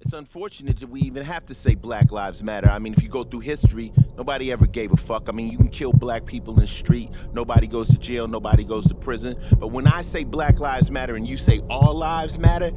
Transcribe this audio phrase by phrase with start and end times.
[0.00, 2.68] It's unfortunate that we even have to say Black Lives Matter.
[2.68, 5.28] I mean, if you go through history, nobody ever gave a fuck.
[5.28, 8.64] I mean, you can kill black people in the street, nobody goes to jail, nobody
[8.64, 9.36] goes to prison.
[9.58, 12.72] But when I say Black Lives Matter and you say all lives matter,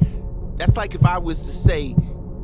[0.56, 1.96] that's like if I was to say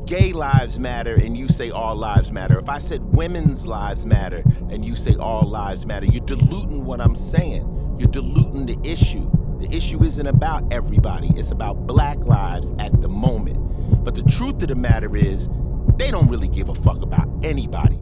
[0.05, 2.59] gay lives matter and you say all lives matter.
[2.59, 7.01] If I said women's lives matter and you say all lives matter, you're diluting what
[7.01, 7.97] I'm saying.
[8.01, 9.31] You're diluting the issue.
[9.59, 13.57] The issue isn't about everybody, it's about black lives at the moment.
[14.05, 15.49] But the truth of the matter is,
[15.97, 17.99] they don't really give a fuck about anybody.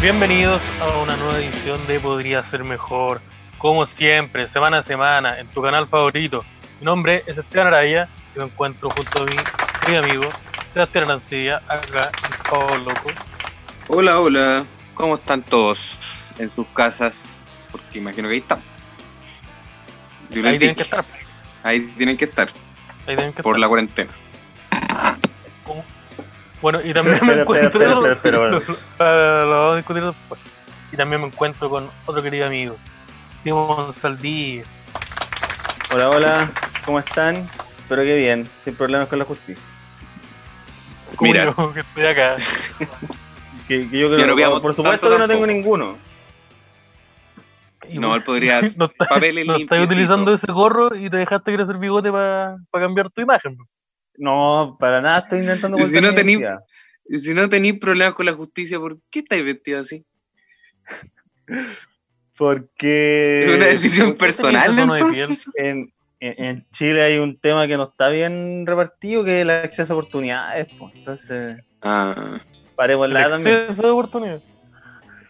[0.00, 3.20] Bienvenidos a una nueva edición de Podría Ser Mejor.
[3.58, 6.40] Como siempre, semana a semana, en tu canal favorito.
[6.80, 9.36] Mi nombre es Esteban Araya y me encuentro junto a mi
[9.80, 12.10] querido amigo Sebastián Arancilla, acá
[12.48, 13.10] Pavo Loco.
[13.88, 14.64] Hola, hola.
[14.94, 15.98] ¿Cómo están todos
[16.38, 17.40] en sus casas?
[17.70, 18.62] Porque imagino que ahí están.
[20.44, 21.04] Ahí tienen que estar.
[21.62, 22.48] Ahí tienen que estar
[23.06, 23.60] Ahí tienen que por estar.
[23.60, 24.10] la cuarentena.
[26.62, 27.82] Bueno, y también me Espera, espera, encuentro.
[28.12, 28.78] espera, espera, espera.
[28.96, 30.40] Para- lo vamos a discutir después.
[30.92, 32.76] Y también me encuentro con otro querido amigo,
[33.42, 34.62] Simón Saldí.
[35.92, 36.50] Hola, hola,
[36.84, 37.48] ¿cómo están?
[37.78, 39.64] Espero que bien, sin problemas con la justicia.
[41.22, 41.54] Mira.
[41.72, 42.36] que estoy acá.
[43.68, 45.96] Que, que yo creo, no veamos por supuesto que no tengo ninguno.
[47.90, 51.78] No, él podría no está- papeles no estás utilizando ese gorro y te dejaste crecer
[51.78, 53.56] bigote para cambiar tu imagen.
[54.16, 56.10] No, para nada estoy intentando Y si no.
[57.08, 60.04] Y si no tenéis problemas con la justicia, ¿por qué estáis vestido así?
[62.36, 65.50] Porque ¿Es una decisión ¿por qué personal entonces?
[65.56, 65.90] en,
[66.38, 69.96] en- Chile hay un tema que no está bien repartido, que es el acceso a
[69.96, 70.68] oportunidades.
[70.78, 70.94] pues.
[70.94, 72.40] Entonces, Ah,
[72.76, 73.56] paremos El la también.
[73.62, 74.40] exceso de oportunidad.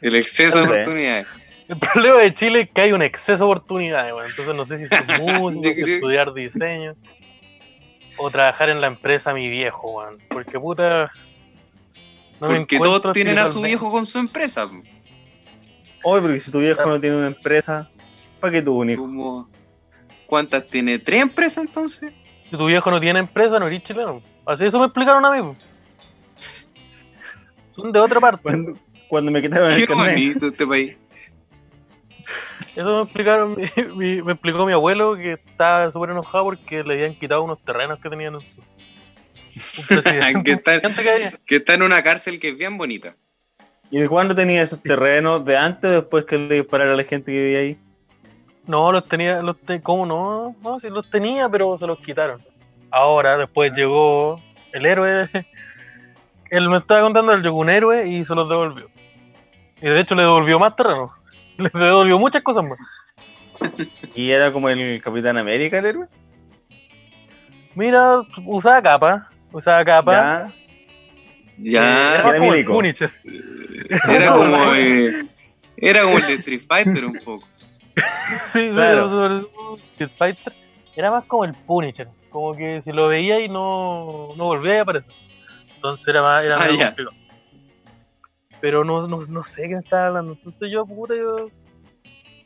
[0.02, 1.26] el exceso de oportunidades.
[1.68, 4.12] El problema de Chile es que hay un exceso de oportunidades.
[4.30, 6.94] Entonces no sé si ser músico, creo- estudiar diseño
[8.18, 10.02] o trabajar en la empresa mi viejo.
[10.28, 11.10] Porque puta.
[12.40, 14.68] no Porque todos tienen a su viejo con su empresa.
[16.04, 17.88] Oye, porque si tu viejo no tiene una empresa,
[18.40, 19.02] ¿para qué tu único?
[19.04, 19.48] Como-
[20.32, 20.98] ¿Cuántas tiene?
[20.98, 22.10] ¿Tres empresas entonces?
[22.48, 24.22] Si tu viejo no tiene empresa, no eres chileno.
[24.46, 25.54] Así eso me explicaron a mí.
[27.72, 28.40] Son de otra parte.
[28.42, 28.78] Cuando,
[29.08, 30.12] cuando me quitaron el Qué carnet.
[30.14, 30.96] bonito este país.
[32.74, 36.94] Eso me explicaron, mi- mi- me explicó mi abuelo que estaba súper enojado porque le
[36.94, 38.46] habían quitado unos terrenos que tenían en su.
[40.44, 40.80] Que está-
[41.44, 43.16] que está en una cárcel que es bien bonita.
[43.90, 45.44] ¿Y de cuándo tenía esos terrenos?
[45.44, 47.78] ¿De antes o después que le dispararon a la gente que vivía ahí?
[48.66, 50.54] No, los tenía, los te- ¿cómo no?
[50.62, 52.40] No, sí los tenía, pero se los quitaron.
[52.90, 54.40] Ahora, después llegó
[54.72, 55.28] el héroe.
[56.50, 58.90] Él me estaba contando, él llegó un héroe y se los devolvió.
[59.80, 61.10] Y de hecho le devolvió más terreno.
[61.56, 63.06] Le devolvió muchas cosas más.
[64.14, 66.06] ¿Y era como el Capitán América el héroe?
[67.74, 70.12] Mira, usaba capa, usaba capa.
[70.12, 70.52] Ya.
[71.58, 72.14] Ya.
[72.14, 72.96] Era más Era como el.
[74.08, 75.10] Era como, eh,
[75.78, 77.48] era como el de Street Fighter un poco.
[78.52, 79.10] Sí, Claro.
[79.10, 80.52] pero- pero Street Fighter
[80.96, 84.82] era más como el Punisher, como que si lo veía y no, no volvía a
[84.82, 85.12] aparecer.
[85.76, 86.94] Entonces era más, era Ah, más.
[88.60, 90.32] Pero no, no, no sé qué estaba hablando.
[90.34, 91.50] Entonces yo, puta, yo,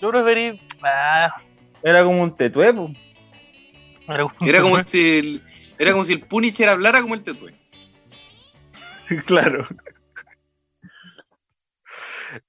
[0.00, 0.60] yo preferí.
[0.82, 1.34] Ah,
[1.82, 2.90] Era como un tetué, po.
[4.08, 5.42] era como, Era como si el,
[5.78, 7.52] era como si el Punisher hablara como el Tetue.
[9.26, 9.66] claro.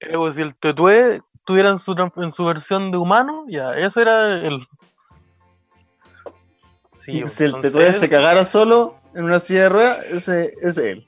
[0.00, 4.02] era como si el Tetue tuviera en su, en su versión de humano, ya, eso
[4.02, 4.60] era el.
[6.98, 10.76] Sí, si el entonces- tetué se cagara solo en una silla de ruedas, ese es
[10.76, 11.06] él.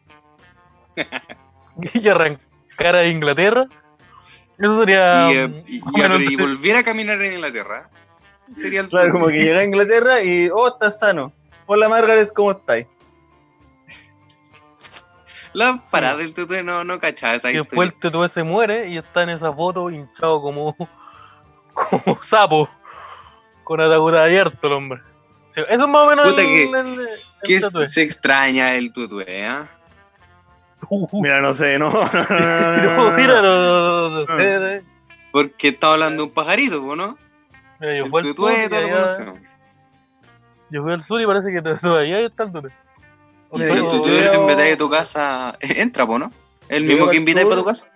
[1.92, 3.66] y arrancara a Inglaterra.
[4.58, 5.30] Eso sería.
[5.30, 7.90] y, eh, y- y- menos y volviera a caminar en Inglaterra.
[8.56, 11.32] Sería el Claro, como que llega a Inglaterra y, oh, estás sano.
[11.66, 12.86] Hola Margaret, ¿cómo estáis?
[15.52, 18.08] La parada del Tetue no, no cachaba esa que después historia.
[18.08, 20.76] el Tetue se muere y está en esa foto hinchado como,
[21.74, 22.68] como sapo,
[23.64, 25.00] con ataúd abierto el hombre.
[25.56, 27.08] Eso es más o menos Puta el, que- el- el
[27.42, 27.86] Que Tetue.
[27.86, 29.68] se extraña el Tetue, ¿ah?
[30.88, 31.90] Uh, Mira, no sé, no.
[31.90, 33.16] no, no, no, pero, no, no.
[33.16, 34.82] mira, no, no, no sé, eh.
[35.32, 37.18] Porque estaba hablando de un pajarito, ¿po, ¿no?
[37.80, 38.50] Mira, yo El fui al sur
[40.70, 42.70] yo fui al sur y parece que todavía está el Tetue.
[43.52, 46.32] Y O si el sea, Tetue veo- en vez de tu casa entra, po, ¿no?
[46.68, 47.86] El mismo que invitáis para tu casa.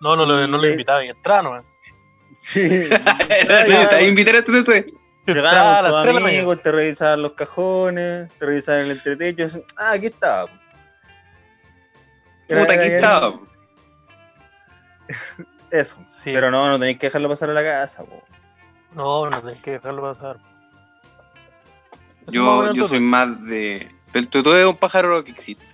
[0.00, 1.64] No, no, lo- no lo y entraba nomás.
[2.36, 2.60] Sí.
[2.60, 4.86] Necesitas invitar a tu Tetue.
[5.26, 9.48] Entraba Llegaban a sus amigos, te revisaban los cajones, te revisaban el entretecho.
[9.76, 10.46] Ah, aquí estaba.
[12.48, 13.34] Puta, aquí estaba.
[15.70, 15.96] Eso.
[16.22, 16.32] Sí.
[16.32, 18.22] Pero no, no tenéis que dejarlo pasar a la casa, po.
[18.94, 20.38] No, no tenés que dejarlo pasar.
[22.28, 23.88] Yo, yo soy más de.
[24.14, 25.64] El tutú es un pájaro que existe.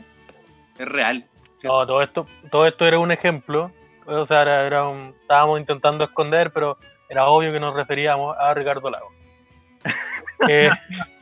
[0.79, 1.25] Es real.
[1.65, 3.71] No, todo esto, todo esto era un ejemplo.
[4.05, 6.79] O sea, era, era un- estábamos intentando esconder, pero
[7.09, 9.11] era obvio que nos referíamos a Ricardo Lago.
[10.51, 10.69] Eh,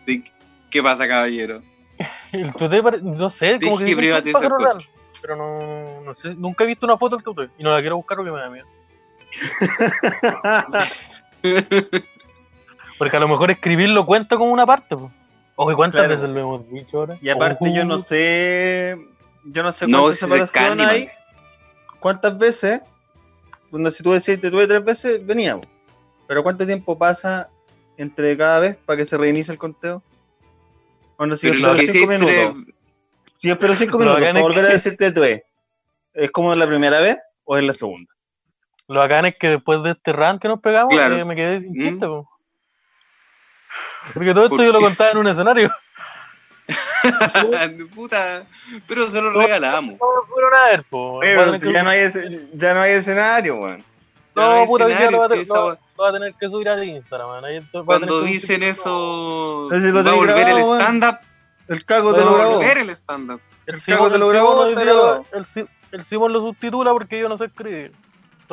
[0.04, 0.24] Sí,
[0.70, 1.62] ¿Qué pasa, caballero?
[2.32, 4.74] el tuté, no sé, como que que cosas.
[4.74, 4.84] real,
[5.22, 7.94] pero no, no sé, nunca he visto una foto del tuté y no la quiero
[7.96, 8.66] buscar porque me da miedo.
[12.98, 14.96] Porque a lo mejor escribirlo cuenta como una parte.
[14.96, 15.10] po.
[15.56, 16.14] Oye, ¿cuántas Claro.
[16.16, 17.18] veces lo hemos dicho ahora?
[17.20, 18.96] Y aparte yo no sé,
[19.44, 21.08] yo no sé No, cuántas es separación hay,
[22.00, 22.80] cuántas veces,
[23.70, 25.66] donde si tú decís te tuve tres veces, veníamos.
[26.26, 27.48] Pero cuánto tiempo pasa
[27.96, 30.02] entre cada vez para que se reinicie el conteo.
[31.16, 32.18] Cuando si yo Pero espero cinco siempre.
[32.18, 32.74] minutos,
[33.34, 35.44] si yo espero cinco minutos para volver a decirte tuve,
[36.14, 38.12] ¿es como la primera vez o es la segunda?
[38.88, 41.16] Lo bacán es que después de este rant que nos pegamos, Claro.
[41.16, 41.80] eh, me quedé sin Mm.
[42.00, 42.06] chiste.
[44.12, 45.72] Porque todo esto ¿Por yo lo contaba en un escenario.
[47.94, 48.44] Puta,
[48.86, 49.94] pero se lo regalamos.
[50.00, 51.18] No fueron a ver, po.
[51.20, 53.84] Pero si ya no hay, ese- ya no hay escenario, weón.
[54.34, 55.60] No No, hay puta, va, escenario, esa
[56.00, 57.44] va a tener que subir a Instagram, man.
[57.44, 61.18] Ahí Cuando dicen eso, Entonces va a volver grabado, el stand-up.
[61.68, 62.54] El cago te Va lo a grabó.
[62.56, 63.40] volver el stand-up.
[63.66, 65.24] El El Simón, cago te lo el grabó,
[65.92, 67.92] el Simón lo subtitula porque yo no sé escribir.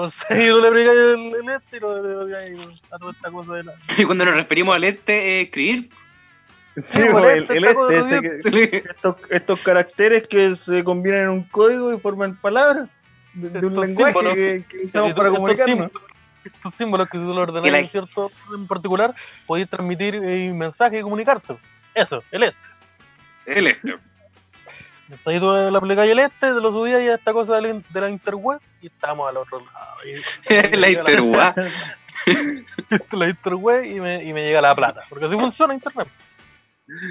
[0.05, 2.57] Entonces yo le pregué el, el este y lo le doy ahí
[2.91, 3.73] a toda esta cosa de la.
[3.97, 5.89] Y cuando nos referimos al este, es escribir.
[6.77, 10.27] Sí, Sí, weón, por el, este el cago de este, ese que- estos, estos caracteres
[10.27, 12.87] que se combinan en un código y forman palabras
[13.33, 14.35] de, de un lenguaje símbolos.
[14.35, 15.91] que, que usamos para comunicarnos.
[16.43, 19.13] Estos símbolos que si tú lo ordenas El en cierto orden en particular,
[19.45, 21.55] podéis transmitir eh, mensaje y comunicarte.
[21.93, 22.59] Eso, el este.
[23.45, 23.95] El este.
[25.11, 27.61] Entonces ahí tú le aplicáis el este, te lo subías y a esta cosa de
[27.61, 29.97] la, de la interweb y estamos al otro lado.
[30.05, 31.53] Y- La interweb.
[33.11, 35.03] la interweb y me, y me llega la plata.
[35.09, 36.07] Porque así funciona internet.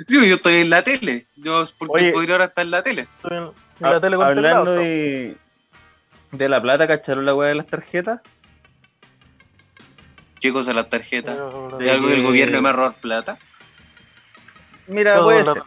[0.08, 1.26] Sí, yo estoy en la tele.
[1.36, 2.12] Yo, ¿por qué Oye.
[2.12, 3.02] podría ahora estar en la tele?
[3.02, 3.52] Estoy en, en
[3.92, 5.36] la tele con Hablando de,
[6.32, 8.22] de la plata, ¿cacharon la weá de las tarjetas?
[10.40, 11.34] ¿Qué cosa la tarjeta?
[11.34, 11.76] ¿no?
[11.78, 13.38] ¿De algo del que- gobierno me robar plata?
[14.86, 15.62] Mira, puede ser.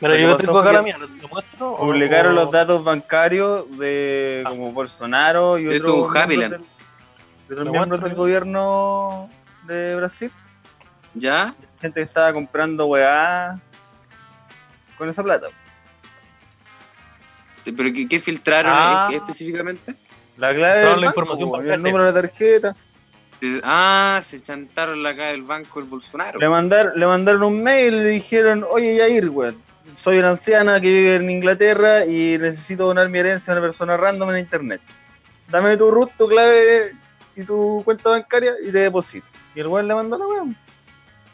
[0.00, 1.76] Que yo tengo acá la mía, ¿lo muestro?
[1.76, 4.50] Publicaron o- los datos bancarios de Ah.
[4.50, 5.86] como Bolsonaro y otros
[6.28, 6.60] miembros, del,
[7.48, 9.30] de otros miembros del gobierno
[9.66, 10.30] de Brasil.
[11.14, 11.54] ¿Ya?
[11.80, 13.58] Gente que estaba comprando weá
[14.98, 15.46] con esa plata.
[17.64, 19.08] ¿Pero qué, qué filtraron Ah.
[19.10, 19.94] específicamente?
[20.36, 22.76] La clave del la banco, información el número de la tarjeta.
[23.62, 26.38] Ah, se chantaron la cara del banco el Bolsonaro.
[26.38, 29.56] Le, mandar, le mandaron un mail y le dijeron, oye Yair, weón,
[29.94, 33.96] soy una anciana que vive en Inglaterra y necesito donar mi herencia a una persona
[33.96, 34.80] random en internet.
[35.48, 36.92] Dame tu root, tu clave
[37.36, 39.26] y tu cuenta bancaria y te deposito.
[39.54, 40.56] Y el weón le mandó la weón.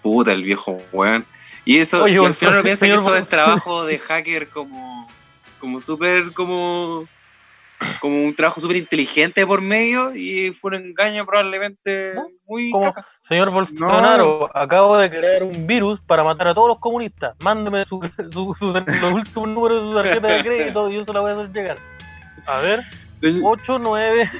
[0.02, 1.24] Puta, el viejo weón.
[1.64, 5.08] Y eso, Oye, y al final uno piensa que eso es trabajo de hacker como,
[5.58, 7.06] como súper, como,
[8.00, 12.28] como un trabajo súper inteligente por medio y fue un engaño probablemente ¿No?
[12.46, 13.06] muy caca.
[13.30, 17.36] Señor Bolsonaro, acabo de crear un virus para matar a todos los comunistas.
[17.44, 18.00] Mándeme su,
[18.32, 21.30] su- su- los últimos números de su tarjeta de crédito y yo se la voy
[21.30, 21.78] a hacer llegar.
[22.46, 22.80] A ver,
[23.20, 24.30] Señor, 8, 9.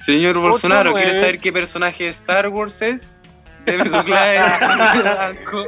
[0.00, 3.18] señor Bolsonaro, ¿quiere saber qué personaje de Star Wars es?
[3.64, 5.64] Deme su clave de banco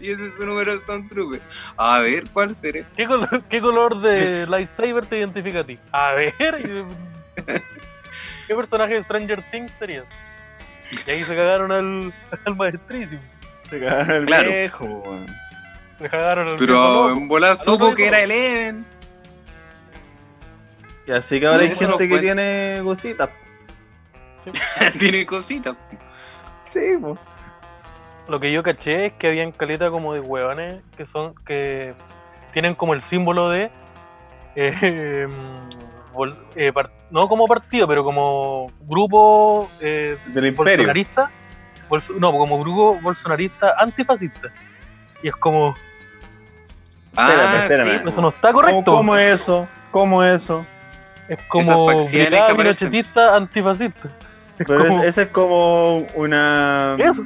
[0.00, 1.40] y ese es su número de Stormtrooper.
[1.78, 2.86] A ver, ¿cuál será?
[2.96, 5.78] ¿Qué color, ¿Qué color de lightsaber te identifica a ti?
[5.92, 6.34] A ver.
[8.46, 10.04] ¿Qué personaje de Stranger Things serías?
[11.06, 12.14] Y ahí se cagaron al,
[12.46, 13.20] al maestrísimo.
[13.70, 14.48] Se cagaron Claro.
[14.50, 15.26] viejo, weón.
[15.98, 18.20] Se cagaron al Pero viejo en volar supo que era.
[18.20, 18.84] Eleven.
[21.06, 23.30] Y así que ahora No, hay no gente que tiene cositas.
[24.98, 25.76] Tiene cositas.
[26.64, 27.18] Sí, pues.
[28.28, 31.94] Lo que yo caché es que habían caleta como de hueones que son que
[32.52, 33.70] tienen como el símbolo de
[34.56, 35.26] eh,
[36.54, 36.72] eh,
[37.10, 40.76] no como partido, pero como grupo eh, Del imperio.
[40.76, 41.30] bolsonarista,
[41.88, 44.48] bolso- no, como grupo bolsonarista antifascista.
[45.22, 45.74] Y es como,
[47.16, 48.02] Ah, Espérame, espérame.
[48.04, 48.08] sí.
[48.08, 48.84] eso no está correcto.
[48.84, 49.68] ¿Cómo, cómo eso?
[49.90, 50.64] ¿Cómo eso?
[51.28, 51.88] Es como
[52.56, 54.08] pinochetista antifascista.
[54.58, 57.22] Es Pero es- como- esa es como una, Eso.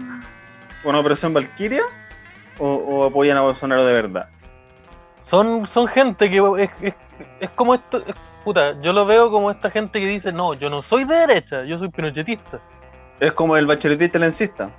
[0.85, 1.83] una operación Valkyria
[2.59, 4.29] o, o apoyan a Bolsonaro de verdad.
[5.29, 6.95] Son, son gente que es, es,
[7.41, 10.69] es como esto, es- puta, yo lo veo como esta gente que dice, no, yo
[10.71, 12.61] no soy de derecha, yo soy pinochetista.
[13.21, 14.71] Es como el bacheletista lencista.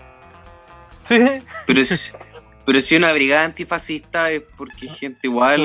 [1.07, 1.17] Sí,
[1.67, 2.13] Pero, si-
[2.65, 5.61] pero si una brigada antifascista es porque gente igual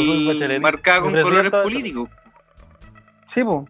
[0.61, 2.09] marcada con colores políticos.
[3.25, 3.69] Sí, pues.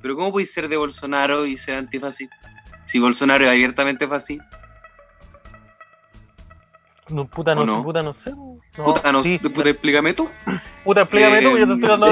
[0.00, 2.36] Pero ¿cómo podéis ser de Bolsonaro y ser antifascista?
[2.84, 4.48] Si Bolsonaro es abiertamente fascista.
[7.08, 7.82] No, puta, no, ¿O no?
[7.82, 8.32] puta, no sé.
[8.78, 10.30] No, puta, no, sí, puta, explícame tú.
[10.84, 12.08] puta, explícame tú, Eh, yo te estoy dando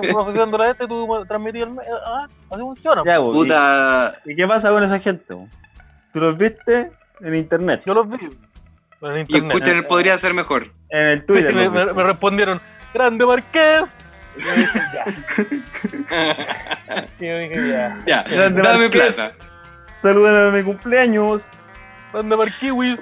[0.00, 1.70] te- profesando la este, tú transmití el...
[2.06, 3.02] Ah, así funciona.
[3.04, 5.34] Ya, bo, Puta, ¿Y, y qué pasa con esa gente?
[6.12, 7.82] ¿Tú los viste en internet?
[7.84, 8.30] Yo los vi en
[9.16, 9.52] y internet.
[9.52, 10.68] escuchen, podría ser mejor.
[10.90, 11.52] En el Twitter.
[11.54, 12.60] me, respondieron,
[12.94, 13.82] grande Marqués.
[14.36, 15.04] Y yo dije, ya.
[17.18, 17.98] Y yo dije, ya.
[18.06, 19.14] ya, Grande dame Marqués.
[19.16, 19.32] plata.
[20.02, 21.48] Salúdame a mi cumpleaños.
[22.12, 22.98] Grande Marquiwis.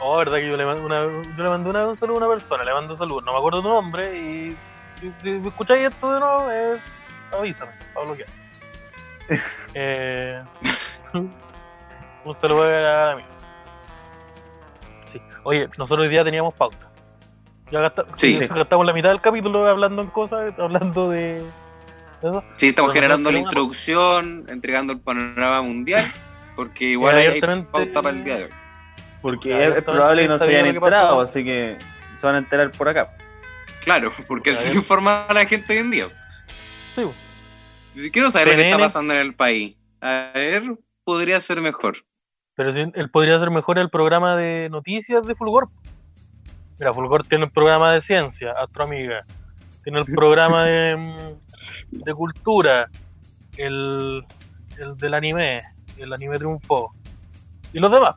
[0.00, 2.34] Oh, verdad que yo le mandé una, yo le mandé una, un saludo a una
[2.34, 4.56] persona, le mando saludos, no me acuerdo tu nombre y
[5.00, 6.80] si, si- escucháis esto de nuevo, eh,
[7.36, 8.28] avísame, para bloquear.
[9.74, 10.42] eh,
[12.24, 13.22] un saludo a mí.
[15.12, 15.20] Sí.
[15.44, 16.88] Oye, nosotros hoy día teníamos pauta.
[17.70, 18.38] Ya gasta- Sí.
[18.38, 21.42] gastamos la mitad del capítulo hablando en cosas, hablando de,
[22.22, 22.42] eso.
[22.54, 26.12] Sí, estamos Pero generando la introducción, entregando el panorama mundial,
[26.56, 28.50] porque igual hay, hay pauta para el día de hoy.
[29.22, 31.20] Porque Claro, es, probable que no se hayan enterado, pasó.
[31.20, 31.76] así que
[32.14, 33.16] se van a enterar por acá.
[33.82, 36.08] Claro, porque así se informa a la gente hoy en día.
[36.94, 37.02] Sí.
[37.94, 39.76] Si quiero saber lo que está pasando en el país.
[40.00, 40.62] A ver,
[41.04, 41.96] podría ser mejor.
[42.54, 45.68] Pero si él podría ser mejor el programa de noticias de Fulgor.
[46.78, 49.24] Mira, Fulgor tiene el programa de ciencia, Astroamiga.
[49.82, 51.36] Tiene el programa de,
[51.90, 52.88] de cultura,
[53.56, 54.24] el,
[54.78, 55.60] el del anime,
[55.96, 56.92] el anime triunfó.
[57.72, 58.16] Y los demás.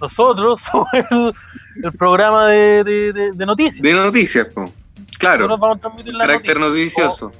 [0.00, 1.34] Nosotros somos el,
[1.84, 3.80] el programa de, de, de- de noticias.
[3.82, 4.70] De noticias, po.
[5.18, 5.80] Claro, vamos a
[6.18, 7.04] carácter noticia.
[7.06, 7.32] noticioso.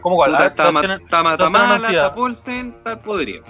[0.00, 0.32] ¿Cómo cuál?
[0.32, 3.44] Puta, Ah, está, Matamala, está Paulsen, está Podrido.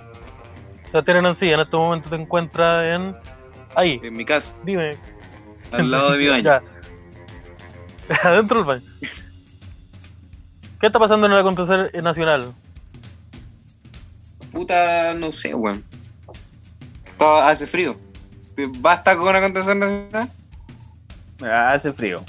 [0.90, 3.16] Sebastián Arancilla, en este momento te encuentras en...
[3.74, 4.90] Ahí, En mi casa, dime,
[5.70, 6.42] al lado de mi baño.
[6.42, 6.62] Ya.
[8.22, 8.82] Adentro del baño.
[10.80, 12.52] ¿Qué está pasando en el acontecer nacional?
[14.52, 15.82] Puta, no sé, weón.
[17.18, 17.96] Hace frío.
[18.78, 20.30] Basta con acontecer nacional.
[21.42, 22.24] Ah, Hace frío.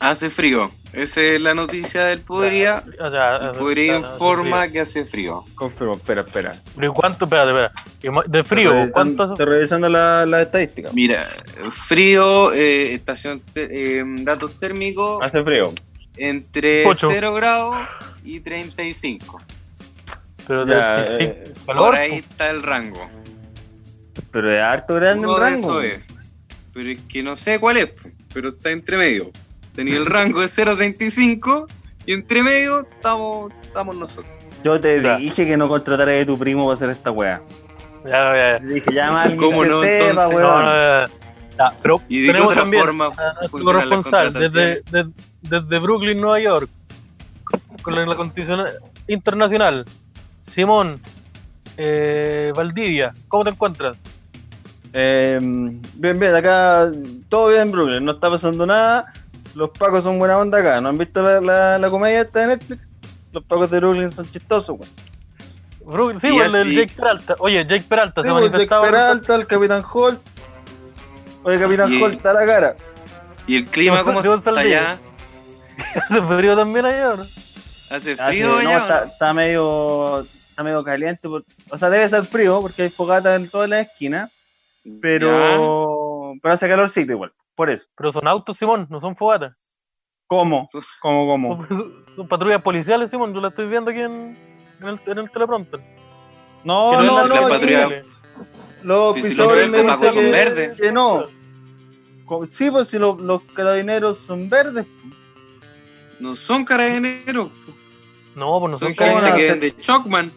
[0.00, 0.70] Hace frío.
[0.92, 2.84] Esa es la noticia del Podría.
[3.00, 5.44] O sea, El Podría informa que hace frío.
[5.54, 6.54] Confirmo, espera, espera.
[6.76, 7.24] Pero ¿y cuánto?
[7.24, 7.52] Espérate,
[8.10, 9.22] ma- De frío, Estoy ¿cuánto?
[9.24, 10.90] revisando- Estoy revisando la, la estadística.
[10.92, 11.26] Mira,
[11.70, 15.72] frío, eh, estación, eh, datos térmicos Hace frío.
[16.16, 17.08] entre Ocho.
[17.10, 17.76] 0 grados
[18.24, 19.40] y 35.
[20.46, 23.08] Pero Ya, de- sí, eh, calor, Por ahí está el rango.
[24.34, 25.80] Pero es harto grande Uno el de rango.
[25.80, 26.00] eso es.
[26.74, 27.90] Pero es que no sé cuál es,
[28.34, 29.30] pero está entre medio.
[29.74, 31.66] Tenía el rango de 0.35
[32.04, 34.30] y entre medio estamos, estamos nosotros.
[34.64, 35.16] Yo te Ya.
[35.18, 37.40] dije que no contratara de tu primo para hacer esta weá.
[38.04, 38.58] Ya, ya, ya.
[38.58, 40.30] Te dije, llama a alguien ¿Cómo que no, sepa, entonces?
[40.30, 40.64] No, weón.
[40.64, 41.06] no, ya,
[41.58, 41.72] ya.
[41.80, 45.10] pero ¿Y de qué tenemos otra también forma a las corresponsal desde, desde,
[45.42, 46.68] desde Brooklyn, Nueva York,
[47.82, 48.64] con la condición
[49.06, 49.84] internacional.
[50.52, 51.00] Simón,
[51.76, 53.96] eh, Valdivia, ¿cómo te encuentras?
[54.94, 56.90] Eh, bien, bien, acá
[57.28, 59.12] todo bien en Brooklyn, no está pasando nada.
[59.54, 60.80] Los pacos son buena onda acá.
[60.80, 62.88] ¿No han visto la, la, la comedia esta de Netflix?
[63.32, 64.90] Los pacos de Brooklyn son chistosos, weón.
[65.84, 67.34] Brooklyn, sí, pues, el Jake Peralta.
[67.40, 68.82] Oye, Jake Peralta Sí, se pues, manifestaba.
[68.82, 70.20] Peralta, el Capitán Holt.
[71.42, 72.76] Oye, Capitán Y- Holt, está a la cara.
[73.46, 74.98] ¿Y el clima cómo está allá?
[76.08, 77.26] Hace frío también allá, ¿no?
[77.90, 78.78] ¿Hace Ah, frío allá?
[78.78, 79.06] está, no?
[79.06, 81.28] está medio está medio caliente.
[81.28, 84.30] por- o sea, debe ser frío porque hay fogatas en todas las esquinas.
[85.00, 87.32] Pero, pero hace calorcito igual.
[87.54, 87.86] Por eso.
[87.96, 89.54] Pero son autos, Simón, no son fogatas.
[90.26, 90.68] ¿Cómo?
[91.00, 91.66] ¿Cómo, cómo?
[91.68, 93.32] Son, son patrullas policiales, Simón.
[93.34, 94.36] Yo la estoy viendo aquí en,
[94.80, 95.80] en, el, en el teleprompter.
[96.64, 97.48] No, Que no no, es la no.
[97.48, 98.04] patrulla-
[98.82, 100.80] Los pisadores los me dicen son que, verdes.
[100.80, 101.24] que no.
[102.46, 104.86] Sí, pues si los, los carabineros son verdes.
[106.20, 107.50] No son carabineros,
[108.34, 109.60] No, pues no son, son ¿cómo gente van a que hacer?
[109.60, 110.32] vende Chocman.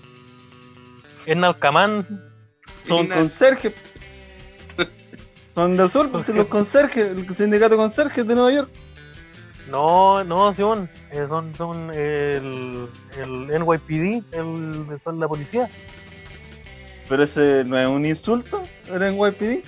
[1.25, 2.24] Es Nalcamán.
[2.86, 3.75] Son conserjes.
[5.58, 8.70] Son de azul, porque los conserjes, el sindicato de conserjes de Nueva York.
[9.68, 10.88] No, no, Simón.
[11.10, 12.88] eh, son son el,
[13.18, 15.68] el NYPD, el, son la policía.
[17.10, 19.66] Pero ese no es un insulto, era en YPD.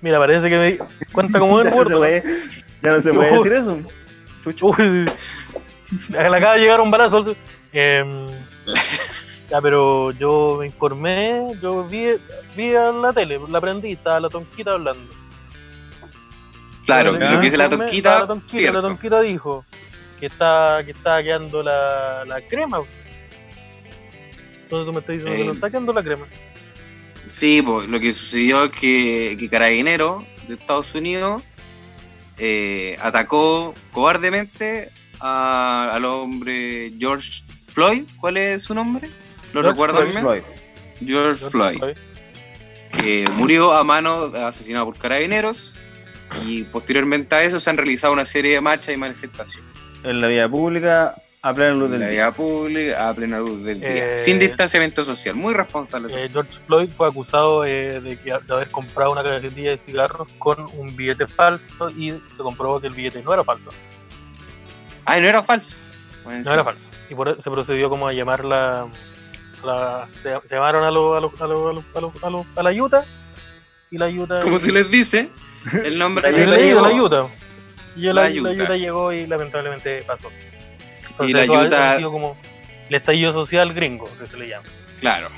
[0.00, 0.78] Mira, parece que me
[1.12, 1.98] cuenta como el gordo.
[1.98, 2.24] puede,
[2.82, 3.78] ya no se puede decir eso.
[4.42, 4.66] Chucho.
[4.76, 5.04] Uy,
[6.08, 7.36] le acaba de llegar un balazo.
[7.72, 8.26] Em,
[9.52, 12.06] ya, pero yo me informé, yo vi,
[12.56, 15.12] vi a la tele, la prendí, estaba la tonquita hablando.
[16.86, 18.80] Claro, lo que dice la tonquita, estaba la tonquita, cierto.
[18.82, 19.64] la tonquita dijo
[20.18, 22.80] que está, que está quedando la, la crema.
[24.62, 25.46] Entonces tú me estás diciendo que Eh.
[25.46, 26.26] no está quedando la crema.
[27.26, 31.42] Sí, pues lo que sucedió es que, que Carabinero de Estados Unidos
[32.38, 34.90] eh, atacó cobardemente
[35.20, 39.08] a- al hombre George Floyd, ¿cuál es su nombre?
[39.52, 40.20] ¿Lo George recuerdan George?
[40.20, 40.42] Floyd.
[41.06, 41.82] George Floyd,
[42.98, 45.78] que murió a mano asesinado por carabineros
[46.44, 49.70] y posteriormente a eso se han realizado una serie de marchas y manifestaciones.
[50.04, 52.16] En la vía pública, a plena luz En del la día.
[52.28, 56.12] vía pública a plena luz del día, Eh, sin distanciamiento social, muy responsable.
[56.12, 60.28] Eh, George Floyd fue acusado eh, de, que- de haber comprado una cajetilla de cigarros
[60.38, 63.70] con un billete falso y se comprobó que el billete no era falso.
[65.04, 65.76] Ay, no era falso.
[66.24, 66.52] Bueno, No sí.
[66.52, 66.86] era falso.
[67.10, 68.86] Y por eso se procedió como a llamar la.
[69.64, 73.04] La- se, se llamaron a los a los a los a a la Utah
[73.90, 74.40] y la Utah.
[74.40, 75.28] Como se les dice,
[75.84, 77.04] el nombre La de la llegó.
[77.04, 77.26] Utah.
[77.96, 78.76] Y la, La la Utah.
[78.76, 80.28] Llegó y lamentablemente pasó.
[81.20, 82.36] Y la Utah- ha sido como
[82.88, 84.66] el estallido social gringo, que se le llama.
[85.00, 85.28] Claro.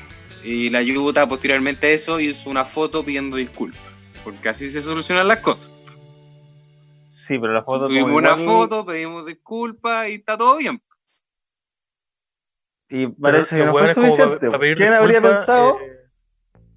[0.42, 3.80] Y la Utah posteriormente a eso hizo una foto pidiendo disculpas.
[4.22, 5.70] Porque así se solucionan las cosas.
[6.94, 7.86] Sí, pero la foto.
[7.86, 10.80] Subimos una igual- foto, pedimos disculpas y está todo bien.
[12.88, 14.46] Y parece que no fue suficiente.
[14.46, 15.78] pa- pa pedir ¿Quién habría pensado?
[15.80, 16.06] eh,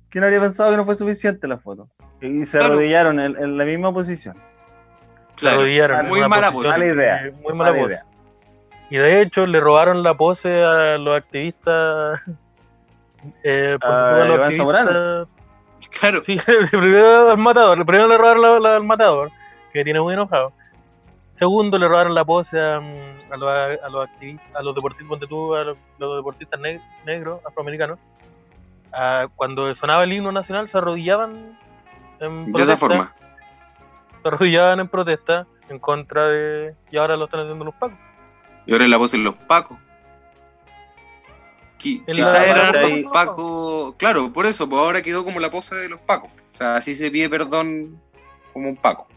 [0.10, 1.90] ¿Quién habría pensado que no fue suficiente la foto?
[2.22, 2.74] Y se Claro.
[2.74, 4.36] arrodillaron en, en la misma posición.
[4.36, 5.58] se Claro.
[5.58, 6.80] arrodillaron en Muy mala posición, pose.
[6.80, 7.32] Mala idea.
[7.44, 7.86] Muy mala Mala pose.
[7.94, 8.06] idea.
[8.90, 12.22] Y de hecho le robaron la pose a los activistas.
[13.44, 15.28] Eh, por A los Iván activistas-
[16.00, 16.24] Claro.
[16.24, 16.38] Sí,
[16.72, 17.86] primero al matador.
[17.86, 19.30] Primero le robaron la, la- al matador,
[19.74, 20.54] que tiene muy enojado.
[21.38, 23.50] Segundo, le robaron la pose a, mm, a los,
[23.84, 28.00] a los activistas, a los deportistas, ponte tú, a los, los deportistas neg- negros, afroamericanos.
[28.92, 31.58] Ah, cuando sonaba el himno nacional, se arrodillaban
[32.20, 33.14] en De esa protesta, forma.
[34.24, 36.74] Se arrodillaban en protesta en contra de.
[36.92, 37.98] Y ahora lo están haciendo los pacos.
[38.66, 39.78] Y ahora la pose en los pacos.
[41.80, 43.96] Qui- Quizás eran hartos pacos.
[43.98, 46.32] Claro, por eso, pues ahora quedó como la pose de los pacos.
[46.32, 48.02] O sea, así se pide perdón
[48.54, 49.08] como un paco.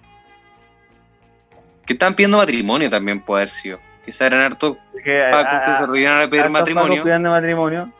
[1.91, 3.81] Que estaban pidiendo matrimonio también, puede haber sido.
[4.05, 7.03] Quizás eran hartos Que, pacos a- que se a- arrodillaron a pedir matrimonio.
[7.03, 7.93] pidan de matrimonio.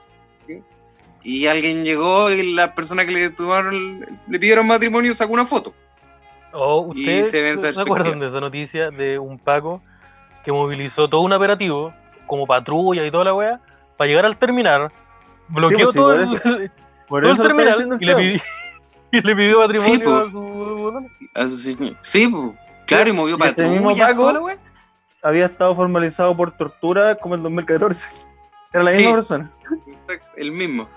[1.25, 5.75] Y alguien llegó y la persona que le tomaron, le pidieron matrimonio sacó una foto.
[6.53, 9.83] O Y ustedes se ven esa se acuerdan de esa noticia de un Paco
[10.45, 11.93] que movilizó todo un operativo,
[12.29, 13.61] como patrulla y toda la wea,
[13.97, 14.93] para llegar al terminal,
[15.49, 16.73] bloqueó pues sí, todo, por el, eso-
[17.09, 18.41] Por todo terminal y le, pidió,
[19.11, 20.15] y le pidió matrimonio Sí, po.
[20.15, 21.09] a su...
[21.35, 21.97] A su señor.
[22.03, 22.53] Sí, pues.
[22.87, 24.59] Claro, y movió ese mismo Paco- la.
[25.23, 28.09] Había estado formalizado por tortura como el 2014.
[28.73, 28.97] Era la Sí.
[28.99, 29.51] misma persona.
[29.87, 30.89] Exacto, el mismo.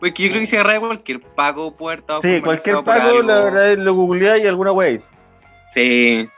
[0.00, 2.20] Pues que yo creo que se agarra de cualquier pago puerta.
[2.20, 5.10] Sí, cualquier Paco lo, lo googleás y alguna hizo.
[5.74, 6.28] Sí.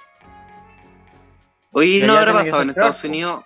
[1.72, 3.42] Oye, Y ¿no habrá pasado en Estados Unidos?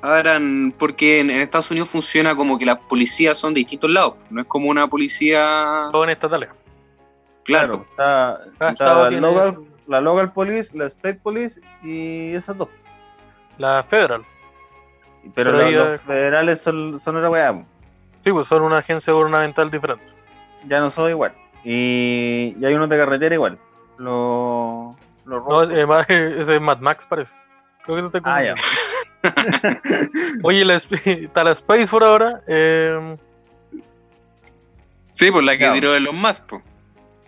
[0.00, 4.14] Habrán, porque en, en Estados Unidos funciona como que las policías son de distintos lados.
[4.30, 5.88] No es como una policía.
[5.92, 6.50] Todo en estatales.
[7.44, 7.86] Claro.
[7.90, 12.68] Está, Cada está local, la local police, la state police y esas dos.
[13.58, 14.24] la federal.
[15.34, 17.64] Pero, Pero los, federales son, son otra weá.
[18.24, 20.04] Sí, pues son una agencia gubernamental diferente.
[20.66, 21.32] Ya no son igual.
[21.64, 23.58] Y, y hay unos de carretera igual.
[23.98, 25.70] Los, los No, es-
[26.08, 27.30] eh, ese es Mad Max parece.
[27.84, 28.54] Creo que no te ah, ya.
[30.42, 32.40] Oye, la, está la Space por ahora.
[32.46, 33.16] eh,
[35.10, 36.60] Sí, por la que tiró de los más, po.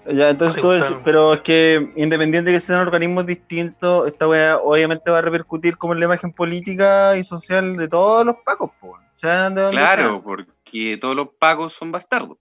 [0.06, 0.84] Ya, entonces todo claro.
[0.84, 5.22] eso, pero es que independiente de que sean organismos distintos, esta weá obviamente va a
[5.22, 9.62] repercutir como en la imagen política y social de todos los pacos, po, sean de
[9.62, 10.22] donde Claro, sean.
[10.22, 12.36] porque todos los pagos son bastardos.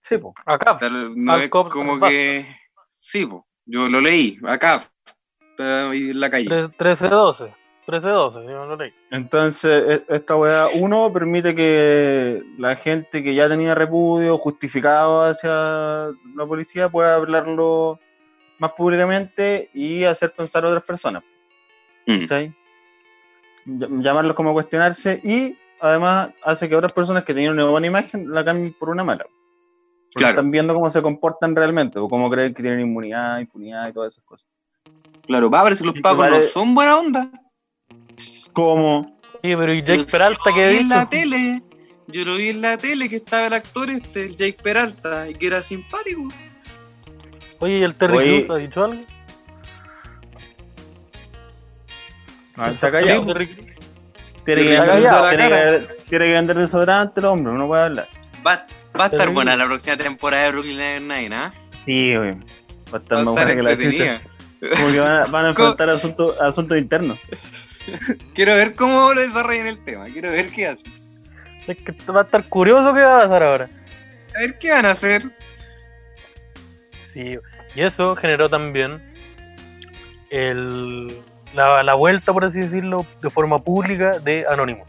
[0.00, 0.32] Sí, po.
[0.46, 0.76] acá.
[0.78, 2.46] Tal- No es cops como que.
[2.88, 3.46] Sí, po.
[3.66, 4.80] Yo lo leí acá.
[5.50, 6.48] Está ahí en la calle.
[6.48, 7.54] 13-12.
[7.86, 8.92] 13-12, yo no lo leí.
[9.10, 15.50] Entonces, e- esta weá, uno, permite que la gente que ya tenía repudio justificado hacia
[16.36, 17.98] la policía pueda hablarlo
[18.58, 21.22] más públicamente y hacer pensar a otras personas.
[22.06, 22.20] Mm.
[22.20, 22.54] ¿cachai?
[23.66, 27.86] Ll- Llamarlos como a cuestionarse y además hace que otras personas que tenían una buena
[27.86, 29.24] imagen la cambien por una mala.
[30.12, 30.30] Porque Claro.
[30.34, 34.12] están viendo cómo se comportan realmente, o cómo creen que tienen inmunidad, impunidad y todas
[34.14, 34.48] esas cosas.
[35.26, 37.30] Claro, va, pero si los pagos no son buena onda.
[38.52, 41.62] Como Sí, pero ¿y Yo Jake Peralta ha vi en la tele.
[42.08, 45.34] Yo lo vi en la tele que estaba el actor este, el Jake Peralta, y
[45.34, 46.28] que era simpático.
[47.60, 48.44] Oye, ¿y el Terry Oye.
[48.44, 49.02] Crews ha dicho algo?
[52.56, 53.20] Ah, está callado.
[53.22, 53.66] Sí, Terry Crews.
[54.44, 54.90] Tiene que, vender,
[55.36, 58.08] tiene, que, tiene que vender desodorante el hombre, no puede hablar.
[58.46, 59.34] Va, va a estar Terrible.
[59.34, 61.54] buena la próxima temporada de Brooklyn Nine-Nine, ¿ah?
[61.86, 62.32] Sí, güey.
[62.92, 63.86] Va a estar más buena que la chucha.
[63.86, 64.22] entretenida.
[64.76, 67.18] Como que van a, van a Co- enfrentar asuntos asuntos internos.
[68.34, 70.06] Quiero ver cómo lo desarrollan el tema.
[70.06, 70.92] Quiero ver qué hacen.
[71.66, 73.68] Es que va a estar curioso qué va a pasar ahora.
[74.34, 75.22] A ver qué van a hacer.
[77.12, 77.36] Sí,
[77.74, 79.00] y eso generó también
[80.30, 81.08] el,
[81.54, 84.88] la, la vuelta, por así decirlo, de forma pública de Anonymous.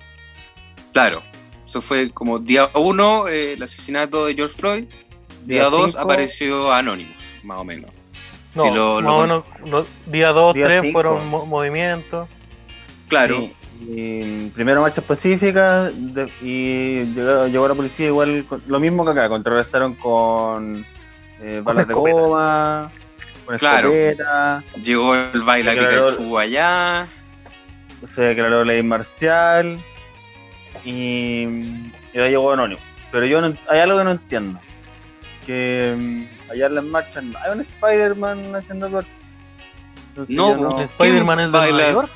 [0.93, 1.21] Claro.
[1.65, 4.85] Eso fue como día uno, eh, el asesinato de George Floyd.
[5.45, 7.89] Día 2 cinco, apareció Anonymous, más o menos.
[8.53, 10.93] No, Sí, lo- lo más o menos, los día 2, Día 3 cinco.
[10.93, 12.27] fueron mo- movimientos.
[13.11, 13.35] Claro.
[13.39, 13.53] Sí,
[13.89, 19.27] y primero marchas pacíficas de- y llegó, llegó la policía igual, lo mismo que acá,
[19.29, 20.85] contrarrestaron con
[21.41, 22.91] eh, balas de goma,
[23.45, 23.91] con Claro.
[23.91, 27.07] escopeta, Llegó el baile Pikachu allá.
[28.03, 29.83] se declaró ley marcial
[30.85, 31.43] y,
[32.13, 32.79] y ahí llegó Anónimo.
[33.11, 34.59] Pero yo no, hay algo que no entiendo.
[35.45, 41.51] Que mm, allá en las marchas no hay un Spider-Man haciendo No, no, Spider-Man es
[41.51, 41.57] de?
[41.71, 42.11] Nueva York.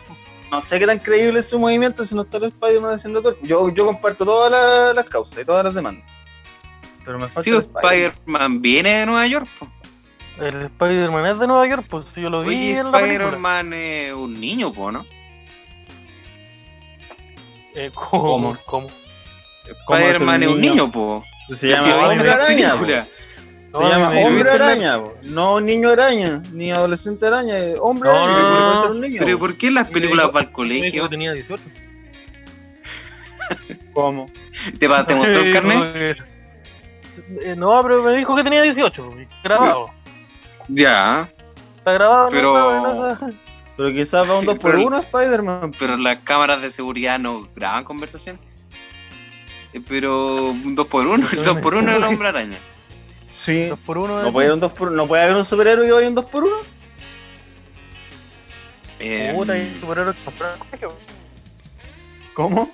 [0.56, 3.38] No sé qué tan creíble es su movimiento si no está el Spider-Man haciendo twerk.
[3.44, 6.04] Yo, yo comparto todas la- las causas y todas las demandas.
[7.06, 9.48] Pero me falta Sí, el Spider-Man viene de Nueva York.
[9.60, 9.68] po.
[10.40, 13.14] El Spider-Man es de Nueva York, pues yo lo vi Oye, en la película.
[13.26, 15.06] Spider-Man es un niño, po, ¿no?
[17.76, 18.34] Eh, ¿Cómo?
[18.34, 18.58] ¿Cómo?
[18.66, 18.88] ¿Cómo?
[19.86, 20.74] ¿Cómo es Spider-Man es un niño?
[20.74, 21.24] niño, po.
[21.52, 22.76] Se llama ¿viste Hombre la Araña.
[22.76, 22.86] po.
[23.80, 23.90] Película?
[23.90, 25.14] Se No, llama yo Hombre Araña, po.
[25.24, 28.82] no Niño Araña, ni Adolescente Araña, eh, Hombre No, Araña, no, no, puede no.
[28.84, 29.16] ser un niño.
[29.20, 29.40] Pero po.
[29.46, 31.04] ¿por qué las películas dijo- va al Me dijo colegio?
[31.04, 31.64] que tenía 18.
[33.94, 34.28] ¿Cómo?
[34.80, 36.18] ¿Te, pa- te mostró el carnet?
[37.42, 39.10] Eh, No, pero me dijo que tenía 18.
[39.44, 39.90] Grabado.
[40.68, 41.30] Ya,
[41.78, 42.28] Está grabado.
[42.32, 43.34] Pero- No, no, no.
[43.78, 45.74] Pero quizás va un 2 por Pero- 1 Spider-Man.
[45.78, 48.40] pero las cámaras de seguridad no graban conversación.
[49.74, 52.60] Eh, Pero un 2 por 1 el 2 por 1 es el hombre araña.
[53.28, 53.66] Sí.
[53.66, 54.22] Dos por uno.
[54.22, 54.32] No eh.
[54.32, 56.44] puede, haber un 2 por, no puede haber un superhéroe que vaya un 2 por
[56.44, 56.58] 1
[59.00, 60.98] Eh, Puta, hay superhéroes que no fueron al colegio.
[62.34, 62.72] ¿Cómo?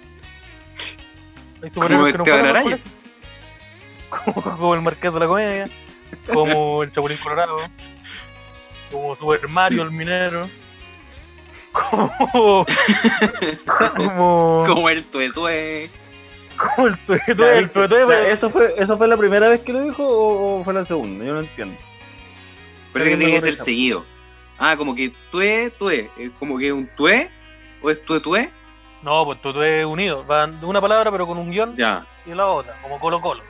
[1.62, 2.84] Hay Como superhéroes que no fueron al colegio.
[4.12, 5.70] Como, como el Marqués de la Comedia.
[6.34, 7.58] Como el Chapulín Colorado.
[8.92, 10.50] Como Super Mario, el minero.
[11.72, 12.66] Como.
[13.96, 14.64] Como.
[14.68, 15.90] como el tuetue.
[16.76, 17.70] Como el Tuetue, el.
[17.72, 20.74] Tuetue, pero- ¿Eso fue, ¿Eso fue la primera vez que lo dijo o, o fue
[20.74, 21.26] la segunda?
[21.26, 21.78] Yo no entiendo.
[22.94, 24.06] Parece que tiene que ser seguido.
[24.60, 26.10] Ah, como que tue, tue.
[26.18, 27.30] ¿Es como que un tue?
[27.82, 28.50] ¿O es tue, tue?
[29.02, 30.24] No, pues Tuetue unido.
[30.26, 32.80] Van de una palabra, pero con un guion Ya, y la otra.
[32.84, 33.44] Como Colo Colo.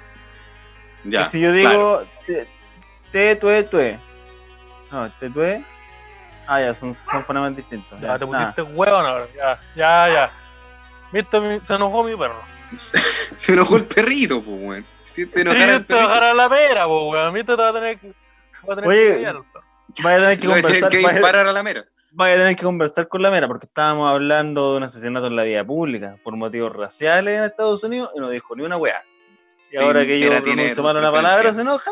[1.04, 1.22] ya.
[1.22, 2.48] Y si yo digo te,
[3.12, 4.00] te, tue, tue.
[4.92, 5.64] No, te, tue.
[6.48, 8.00] Ah, ya, son, son fonemas distintos.
[8.00, 9.28] Ya, Ya, te pusiste huevón ahora.
[9.36, 10.32] Ya, ya, ya.
[11.12, 12.42] Viste, mi- se enojó mi perro.
[13.36, 14.86] Se enojó el perrito, pues, weón.
[15.04, 15.42] Si te
[16.30, 17.34] a la pera, po, weón.
[17.34, 18.08] Viste, te va a tener que.
[18.68, 20.02] Va a tener Oye, que.
[20.04, 20.90] Vaya a tener que conversar.
[20.90, 21.86] que vaya- disparar a la mera.
[22.14, 25.36] Vaya a tener que conversar con la mera porque estábamos hablando de un asesinato en
[25.38, 29.02] la vía pública por motivos raciales en Estados Unidos y no dijo ni una weá.
[29.72, 31.92] Y Sí, ahora que yo pronuncio mal una palabra, ¿se enoja?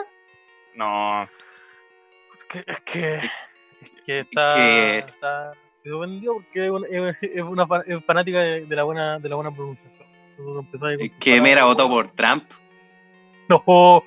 [0.75, 1.23] No.
[1.23, 5.51] Es que, es que, es que está, que- está
[5.83, 9.19] quedó vendido porque es una, es- es una fa- es fanática de, de la buena
[9.19, 10.09] de la buena pronunciación.
[10.99, 12.43] Es sus que Mera votó por Trump.
[13.49, 14.04] No,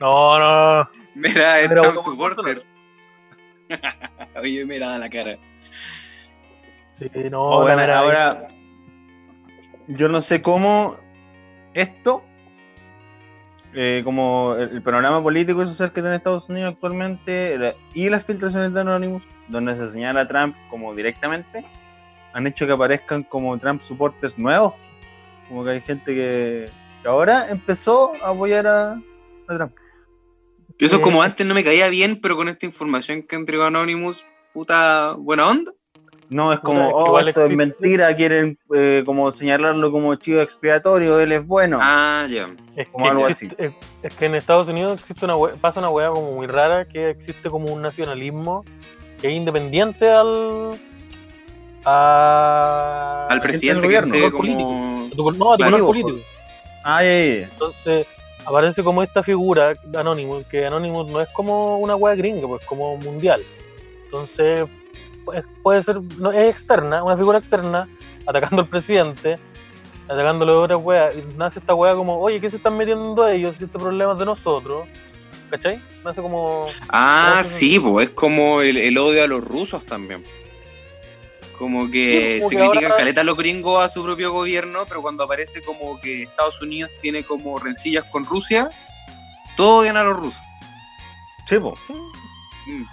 [0.00, 0.90] no, no.
[1.14, 2.64] Mera es Mera Trump supporter.
[4.42, 5.38] Oye, Mera da la cara.
[6.98, 8.48] Sí, no, Oh, la bueno, Mera- ahora,
[9.88, 10.96] yo no sé cómo
[11.74, 12.22] esto,
[13.74, 18.08] eh, como el, el panorama político y social que tiene Estados Unidos actualmente la- y
[18.10, 21.64] las filtraciones de Anonymous, donde se señala a Trump como directamente,
[22.32, 24.74] han hecho que aparezcan como Trump soportes nuevos.
[25.50, 26.70] Como que hay gente que,
[27.02, 29.74] que ahora empezó a apoyar a, a Trump.
[30.78, 34.24] Eso Eh, como antes no me caía bien, pero con esta información que entregó Anonymous,
[34.54, 35.72] puta buena onda.
[36.28, 40.40] No, es como, es oh, igual esto es mentira, quieren eh, como señalarlo como chivo
[40.40, 41.78] expiatorio, él es bueno.
[41.82, 42.48] Ah, ya.
[42.76, 43.72] Es algo existe- es,
[44.04, 47.50] es que en Estados Unidos existe una pasa una hueá como muy rara que existe
[47.50, 48.64] como un nacionalismo
[49.20, 50.70] que es independiente al
[51.84, 55.06] a- Al presidente que gobierno, esté al como.
[55.12, 55.72] a tu col- no, a tu Claro.
[55.86, 56.26] color político.
[56.84, 57.42] Ay, ay, ay.
[57.50, 58.06] Entonces
[58.46, 62.64] aparece como esta figura de Anonymous, que Anonymous no es como una hueá gringa, pues
[62.66, 63.42] como mundial.
[64.06, 64.66] Entonces
[65.24, 67.88] pues, puede ser, no, es externa, una figura externa,
[68.26, 69.38] atacando al presidente,
[70.08, 73.54] atacándolo de otras weas, y nace esta wea como, oye, ¿qué se están metiendo ellos
[73.58, 74.88] si este problema es de nosotros?
[75.50, 75.80] ¿Cachai?
[76.04, 76.64] Nace como...
[76.88, 80.24] Ah, sí, pues es como el, el odio a los rusos también.
[81.60, 84.32] Como que Sí, como se que critican ahora- caleta a los gringos a su propio
[84.32, 88.70] gobierno, pero cuando aparece como que Estados Unidos tiene como rencillas con Rusia,
[89.58, 90.42] todos odian a los rusos.
[91.44, 91.76] Sí, po.
[92.66, 92.84] Mm.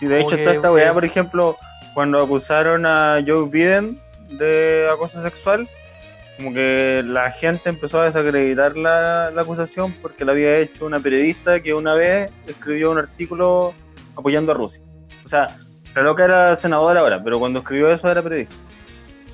[0.00, 1.56] Sí, de hecho está esta weá, por ejemplo,
[1.94, 4.00] cuando acusaron a Joe Biden
[4.30, 5.68] de acoso sexual,
[6.38, 10.98] como que la gente empezó a desacreditar la, la acusación porque la había hecho una
[10.98, 13.74] periodista que una vez escribió un artículo
[14.16, 14.82] apoyando a Rusia.
[15.24, 15.56] O sea,
[15.98, 18.54] la loca era senadora ahora, pero cuando escribió eso era periodista.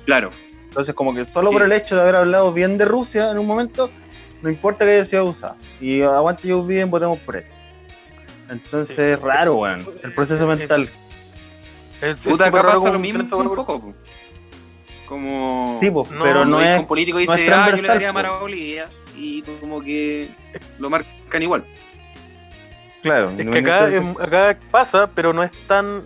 [0.05, 0.31] Claro.
[0.65, 3.45] Entonces, como que solo por el hecho de haber hablado bien de Rusia en un
[3.47, 3.89] momento,
[4.41, 5.55] no importa que haya sido usada.
[5.79, 7.45] Y aguante Joe Biden, votemos por él.
[8.49, 9.01] Entonces, Sí.
[9.01, 9.85] es raro, weón.
[10.03, 10.89] El proceso mental.
[12.01, 13.79] Es- Puta, acá pasa lo mismo un poco.
[13.81, 13.93] po.
[15.07, 15.77] Como.
[15.79, 16.79] Sí, pues, No, pero no veis es.
[16.79, 18.19] un político no dice, es ah, yo le daría po".
[18.19, 18.89] a Bolivia.
[19.15, 20.29] Y como que
[20.79, 21.63] lo marcan igual.
[23.01, 23.85] Claro, Es que acá,
[24.19, 26.03] acá pasa, pero no es tan.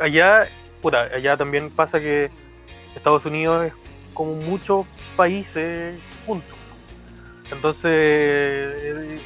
[0.00, 0.48] Allá,
[0.82, 2.30] puta, allá también pasa que
[2.94, 3.72] Estados Unidos es
[4.12, 6.56] como muchos países juntos.
[7.50, 9.16] Entonces, eh,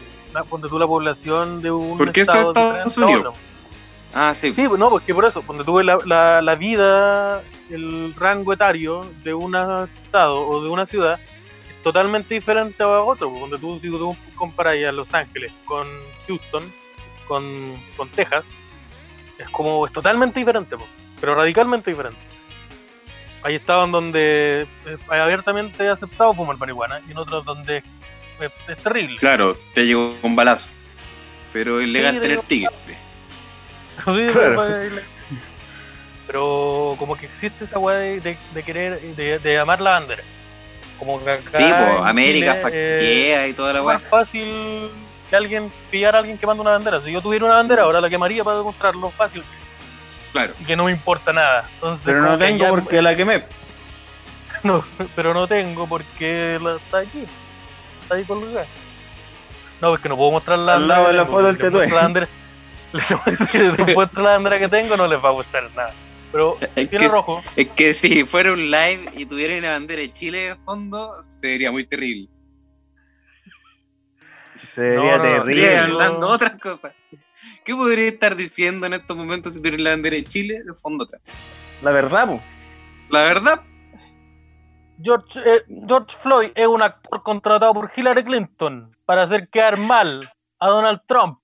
[0.48, 1.98] ponte tú la población de un.
[1.98, 3.34] ¿Por qué eso estado Estados diferente a Unidos?
[4.14, 4.52] Ah, sí.
[4.52, 9.34] Sí, no, porque por eso, cuando tuve la, la, la vida, el rango etario de
[9.34, 13.30] un estado o de una ciudad es totalmente diferente a otro.
[13.30, 15.86] Cuando tú, si tú comparas a Los Ángeles con
[16.26, 16.62] Houston,
[17.26, 18.44] con, con Texas,
[19.38, 20.86] es como, es totalmente diferente, po,
[21.20, 22.18] pero radicalmente diferente.
[23.42, 29.16] Hay estados donde es abiertamente aceptado fumar marihuana y en otros donde es, es terrible.
[29.18, 30.70] Claro, te llegó un balazo.
[31.52, 32.70] Pero es legal Sí, tener tigre.
[34.04, 34.62] Sí, Claro.
[34.66, 35.02] pero-
[36.26, 40.22] Pero como que existe esa weá de, de- de querer, de, de amar la bandera.
[40.98, 43.94] Como que acá Sí, pues en América Chile, eh, faquea y toda la es weá.
[43.98, 44.90] más fácil
[45.28, 47.00] que alguien pillar a alguien quemando una bandera.
[47.00, 49.42] Si yo tuviera una bandera, ahora la quemaría para demostrarlo fácil
[50.32, 50.52] Claro.
[50.60, 51.68] y que no me importa nada.
[51.74, 53.42] Entonces, Pero no tengo allá- porque la quemé.
[54.62, 57.24] no, pero no tengo porque la, está aquí.
[58.02, 58.66] Está ahí colgada.
[59.80, 62.28] No, es que no puedo mostrar la Al lado de la foto del bandera-
[63.50, 65.92] Si les muestro la bandera que tengo, no les va a gustar nada.
[66.32, 67.42] Pero Es tiene que, rojo.
[67.56, 71.70] es que si fuera un live y tuviera una bandera de Chile de fondo, sería
[71.72, 72.28] muy terrible.
[74.78, 75.78] Sería No, no, Terrible.
[75.78, 76.92] hablando otras cosas.
[77.64, 81.04] ¿Qué podría estar diciendo en estos momentos si tuviera la bandera de Chile de fondo
[81.04, 81.20] atrás?
[81.82, 82.40] La verdad, po.
[83.10, 83.62] La verdad,
[85.02, 90.20] George, eh, George Floyd es un actor contratado por Hillary Clinton para hacer quedar mal
[90.58, 91.38] a Donald Trump.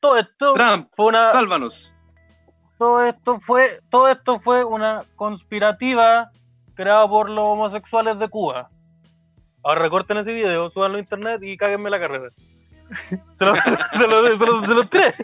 [0.00, 1.94] Todo esto Trump, fue una sálvanos.
[2.78, 6.30] todo esto fue todo esto fue una conspirativa
[6.74, 8.70] creada por los homosexuales de Cuba.
[9.66, 12.28] Ahora recorten ese video, súbanlo a internet y cáguenme la carrera.
[13.36, 13.54] Se lo,
[13.90, 15.14] se lo, se lo- se lo tiré.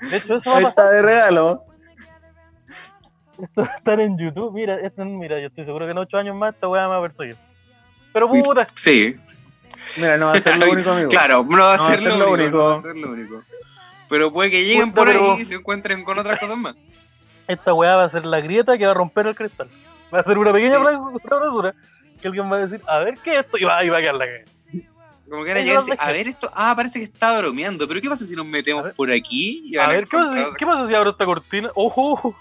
[0.00, 0.70] De hecho, eso va a pasar.
[0.70, 1.62] está de regalo.
[3.40, 4.52] Esto va a estar en YouTube.
[4.52, 6.98] Mira, esto, mira, yo estoy seguro que en ocho años más esta weá me va
[6.98, 7.36] a perseguir.
[8.12, 9.16] Pero puta, Sí,
[9.96, 11.08] Mira, no va a ser lo único, amigo.
[11.08, 12.50] claro, no va a No ser lo único.
[12.58, 12.80] No va a único.
[12.80, 13.42] ser lo único.
[14.08, 16.74] Pero puede que lleguen Puta, por ahí pero- y se encuentren con otras cosas más.
[17.46, 19.68] esta weá va a ser la grieta que va a romper el cristal.
[20.12, 21.18] Va a ser una pequeña Sí.
[21.22, 21.74] frasura
[22.20, 24.00] que alguien va a decir, a ver qué es esto, y va, y va a
[24.00, 24.44] quedar la cagada.
[25.28, 28.24] Como que Yo llegar a ver esto, ah, parece que está bromeando, pero ¿qué pasa
[28.24, 28.94] si nos metemos ver.
[28.94, 29.62] por aquí?
[29.64, 31.70] Y A ver, ¿qué pasa, si, ¿qué pasa si abro esta cortina?
[31.74, 32.34] ¡Ojo!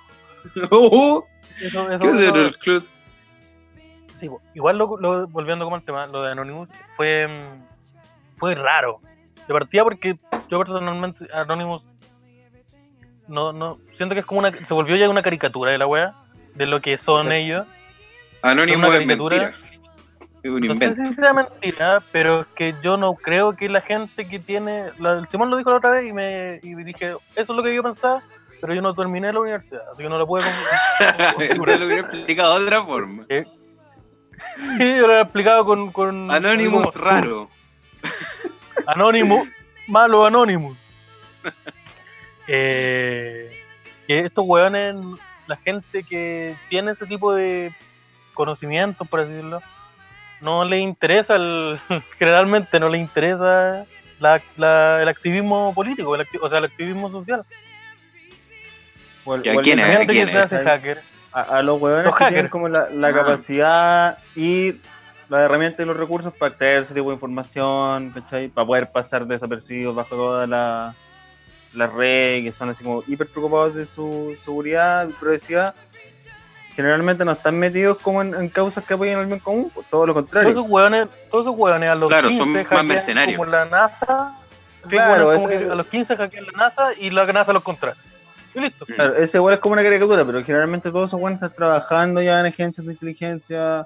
[0.55, 1.27] eso,
[1.59, 2.51] ¿Qué el
[4.19, 9.01] sí, igual lo, lo- volviendo como al tema, lo de Anonymous fue, mm, fue raro.
[9.47, 10.17] De partida porque
[10.49, 11.83] yo personalmente Anonymous
[13.27, 16.15] no, no, siento que es como una, se volvió ya una caricatura de la wea,
[16.55, 17.67] de lo que son ellos.
[18.41, 19.53] Anónimo una es mentira.
[20.41, 21.05] Es un No sé invento.
[21.05, 24.85] si sea mentira, pero es que yo no creo que la gente que tiene.
[24.99, 27.61] La, el Simón lo dijo la otra vez y me y dije, eso es lo
[27.63, 28.21] que yo pensaba,
[28.61, 30.45] pero yo no terminé la universidad, así que no lo puedo
[31.39, 33.25] lo hubiera explicado de otra forma.
[33.29, 35.91] Sí, yo lo he explicado con.
[35.91, 37.49] con Anonymous raro.
[38.87, 39.47] Anonymous,
[39.87, 40.77] malo Anonymous.
[42.47, 43.49] Eh,
[44.07, 44.95] que estos weones,
[45.47, 47.73] la gente que tiene ese tipo de
[48.33, 49.61] conocimientos, por así decirlo,
[50.41, 51.79] no le interesa, el,
[52.19, 53.85] generalmente no le interesa
[54.19, 57.43] la- la- el activismo político, el acti- o sea, el activismo social.
[59.25, 60.07] O el- ¿Y a o el quién es?
[60.07, 60.43] Quién se es?
[60.45, 61.01] hace hacker.
[61.31, 62.51] a, a los huevones Los que tienen hackers.
[62.51, 63.13] como la, la Ah.
[63.13, 64.75] capacidad y
[65.29, 68.47] las herramientas y los recursos para extraer ese tipo de información, ¿cachai?
[68.47, 70.95] Para poder pasar desapercibidos bajo toda la,
[71.73, 75.75] la red, que son así como hiper preocupados de su seguridad y privacidad,
[76.75, 80.05] generalmente no están metidos como en, en causas que apoyen al bien común, pues, todo
[80.05, 80.49] lo Todos contrario.
[80.51, 83.37] esos hueones, todos esos hueones a los Claro, 15 son más mercenarios.
[83.37, 84.35] Como la NASA.
[84.87, 87.99] Claro, hueones ese- a los 15 hackean la NASA y la NASA los contrata.
[88.55, 88.85] Y listo.
[88.85, 92.39] Claro, ese igual es como una caricatura, pero generalmente todos esos buenos están trabajando ya
[92.39, 93.85] en agencias de inteligencia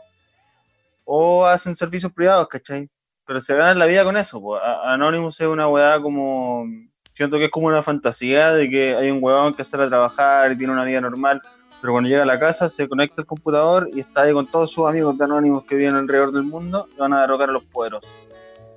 [1.05, 2.89] o hacen servicios privados, ¿cachai?
[3.25, 4.55] Pero se ganan la vida con eso.
[4.55, 6.65] A- Anonymous es una weá como.
[7.13, 10.51] Siento que es como una fantasía de que hay un huevón que sale a trabajar
[10.51, 11.41] y tiene una vida normal,
[11.83, 14.71] pero cuando llega a la casa se conecta al computador y está ahí con todos
[14.71, 17.65] sus amigos de Anonymous que viven alrededor del mundo y van a derrocar a los
[17.65, 18.13] poderosos.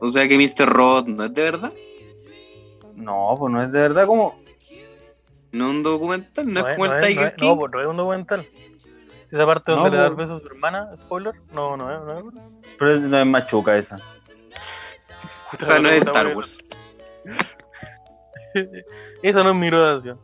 [0.00, 0.68] O sea que Mr.
[0.68, 1.72] Robot no es de verdad.
[2.96, 4.36] No, pues no es de verdad como.
[5.52, 7.46] No es un documental, no, es como el no Tiger no King.
[7.46, 8.46] No, pues no es un documental.
[9.30, 10.16] Esa parte No, donde le da el po.
[10.18, 12.24] beso a su hermana, spoiler, no, no es, no es.
[12.76, 14.00] Pero es- no es machuca esa.
[15.60, 16.58] O sea, no es Star Wars.
[19.22, 20.18] Esa no es mi graduación.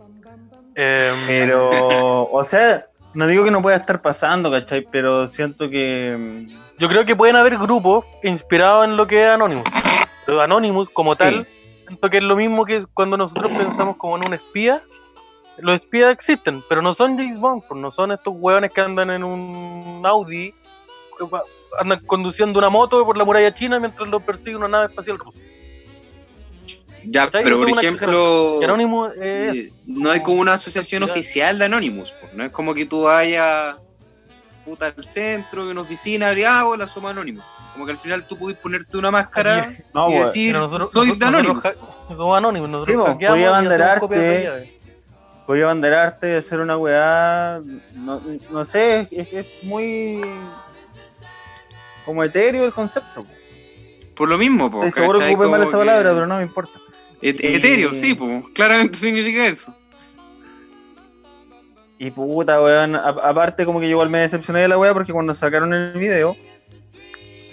[0.75, 4.87] Eh, Pero, o sea, no digo que no pueda estar pasando, ¿cachai?
[4.91, 6.47] Pero siento que.
[6.49, 9.69] mm, yo creo que pueden haber grupos inspirados en lo que es Anonymous.
[10.25, 11.47] Pero Anonymous, como tal,
[11.87, 14.81] siento que es lo mismo que cuando nosotros pensamos como en un espía.
[15.59, 19.11] Los espías existen, pero no son James Bond, pues, no son estos hueones que andan
[19.11, 20.55] en un Audi,
[21.79, 25.39] andan conduciendo una moto por la muralla china mientras los persigue una nave espacial rusa.
[27.05, 31.65] Ya, pero por ejemplo, Y Anonymous es eh, no hay como una asociación oficial de
[31.67, 32.13] Anonymous.
[32.21, 32.33] pues.
[32.35, 33.77] No es como que tú vayas
[34.65, 37.45] puta, al centro, de una oficina, abrí, ah, hola, somos Anonymous.
[37.73, 41.09] Como que al final tú puedes ponerte una máscara No, y pues, decir, nosotros- soy
[41.09, 41.65] nosotros- de Anonymous.
[42.09, 44.19] Somos Anonymous, nosotros Sí, po, hackeamos podía y hacemos abanderarte.
[44.19, 47.59] de abanderarte, hacer una weá.
[47.95, 50.21] No, no sé, es, es muy.
[52.05, 53.25] como etéreo el concepto.
[54.17, 56.79] Por lo mismo, po, Estoy seguro que mal esa que- palabra, pero no me importa.
[57.23, 59.75] Et- Y- Etéreo, sí, pues, claramente significa eso.
[61.99, 62.97] Y puta, weón.
[62.97, 66.37] aparte, como que yo igual me decepcioné de la weá porque cuando sacaron el video,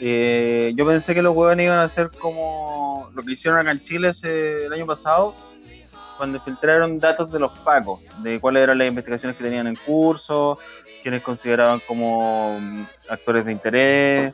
[0.02, 3.84] eh, yo pensé que los weones iban a hacer como lo que hicieron acá en
[3.84, 5.36] Chile ese- el año pasado,
[6.18, 10.58] cuando filtraron datos de los pacos, de cuáles eran las investigaciones que tenían en curso,
[11.04, 12.60] quienes consideraban como
[13.10, 14.34] actores de interés,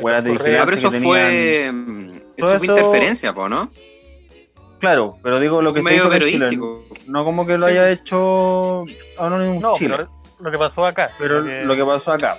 [0.00, 1.70] weas de vigilancia pero eso que fue.
[1.72, 3.68] mm, Eso fue eso- interferencia, po, ¿no?
[4.80, 6.84] Claro, pero digo lo que se medio hizo en Chile, periodístico.
[7.06, 7.72] no como que lo Sí.
[7.72, 8.84] haya hecho
[9.18, 9.96] Anonymous No, Chile.
[9.96, 11.10] pero lo que pasó acá.
[11.18, 12.36] Pero porque- lo que pasó acá.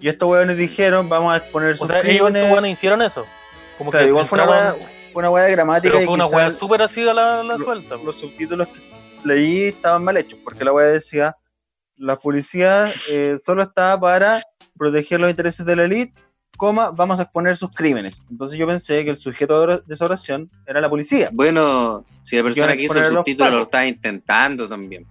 [0.00, 2.36] Y estos weones dijeron, vamos a exponer sus crímenes.
[2.42, 3.24] estos weones hicieron eso.
[3.78, 4.74] Como Claro, que igual fue una weá,
[5.12, 7.56] fue una weá de gramática Pero y fue una weá súper así a la, la
[7.56, 7.96] lo- suelta.
[7.96, 8.80] los subtítulos que
[9.24, 11.36] leí estaban mal hechos, porque la weá decía,
[11.96, 14.42] la policía eh, solo estaba para
[14.78, 16.14] proteger los intereses de la élite,
[16.56, 18.22] coma, vamos a exponer sus crímenes.
[18.30, 21.30] Entonces yo pensé que el sujeto de esa oración era la policía.
[21.32, 25.06] Bueno, si la persona que hizo el subtítulo lo estaba intentando también.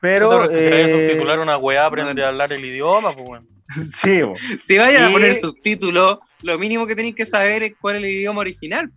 [0.00, 3.48] Pero, si eh, subtitular una weá, aprende no- a hablar el idioma, pues weón.
[3.68, 4.34] sí, bo.
[4.60, 8.10] Si vayan a poner subtítulos, lo mínimo que tenéis que saber es cuál es el
[8.10, 8.90] idioma original.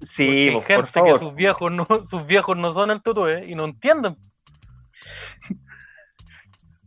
[0.00, 1.18] sí, bo, gente por que favor.
[1.20, 4.16] sus viejos no, sus viejos no son el tutué y no entienden.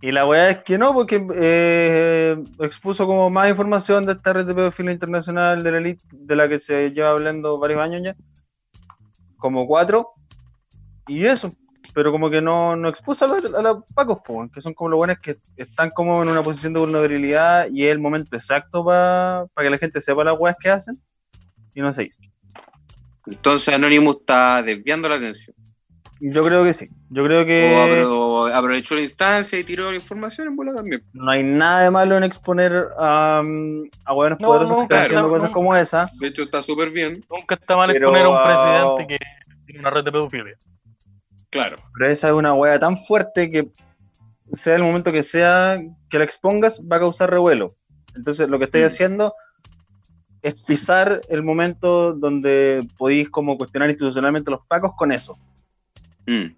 [0.02, 4.48] Y la weá es que no, porque eh, expuso como más información de esta red
[4.48, 8.16] de pedofilia internacional de la elite, de la que se lleva hablando varios años ya,
[9.38, 10.14] como cuatro,
[11.08, 11.54] y eso,
[11.94, 14.98] pero como que no, no expuso a los, a los pacos, que son como los
[14.98, 19.48] buenos que están como en una posición de vulnerabilidad y es el momento exacto para
[19.56, 21.00] que la gente sepa las weas que hacen,
[21.76, 22.20] y no se hizo.
[23.28, 25.56] Entonces Anonymous está desviando la atención.
[26.23, 29.95] Yo creo que sí, yo creo O que apro- aprovechó la instancia y tiró la
[29.97, 31.03] información en bola también.
[31.13, 34.84] no hay nada de malo en exponer a, um, a hueones No, poderosos no, que
[34.84, 35.53] están claro, haciendo no, cosas no.
[35.55, 36.10] como esa.
[36.19, 37.25] De hecho, está súper bien.
[37.27, 40.57] Nunca está mal Pero, exponer a un ah, presidente que tiene una red de pedofilia.
[41.49, 41.77] Claro.
[41.97, 43.71] Pero esa es una wea tan fuerte que
[44.53, 47.73] sea el momento que sea que la expongas, va a causar revuelo.
[48.15, 48.88] Entonces lo que estáis Mm.
[48.88, 49.34] haciendo
[50.43, 55.38] es pisar el momento donde podéis como cuestionar institucionalmente a los pacos con eso.
[56.32, 56.56] Mm.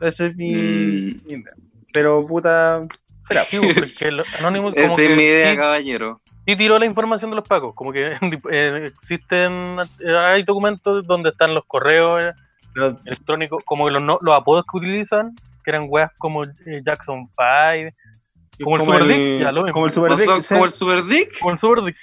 [0.00, 0.56] Ese es mi, Mm.
[0.58, 1.52] mi idea.
[1.92, 2.86] Pero puta,
[3.26, 3.42] será.
[3.44, 6.20] Sí, porque el Anonymous como Esa es mi idea, sí- caballero.
[6.46, 7.74] sí tiró la información de los pacos.
[7.74, 8.12] Como que
[8.52, 12.32] eh, existen, eh, hay documentos donde están los correos eh,
[12.74, 16.50] Pero electrónicos, como que los, no- los apodos que utilizan, que eran weas como eh,
[16.86, 17.96] Jackson 5,
[18.62, 19.72] Como el Super Dick, ya, lo mismo.
[19.72, 21.38] como el Super ¿O Dick, como el Super Dick?
[21.40, 21.96] como el Super Dick.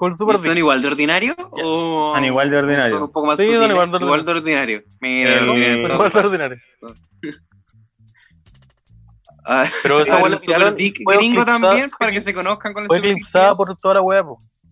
[0.00, 1.34] Como el Super ¿Y son igual de ordinario?
[1.50, 2.94] ¿O Son igual de ordinario.
[2.94, 4.82] Son un poco más Sí, son igual de Igual de ordinario.
[4.98, 5.94] Mira, ordinario todo.
[5.94, 6.56] igual de ordinario.
[9.44, 13.54] Ah, Pero esa Super Dick gringo también, para que se conozcan con el Fue eclipsada
[13.54, 14.24] por toda la web.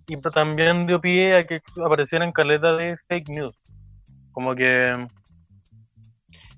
[0.06, 3.54] Y también dio pie a que aparecieran caletas de fake news.
[4.33, 4.85] Como que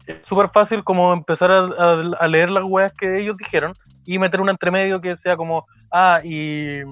[0.06, 3.72] es súper fácil como empezar a, a- a leer las weas que ellos dijeron
[4.04, 6.82] y meter un entremedio que sea como, ah, y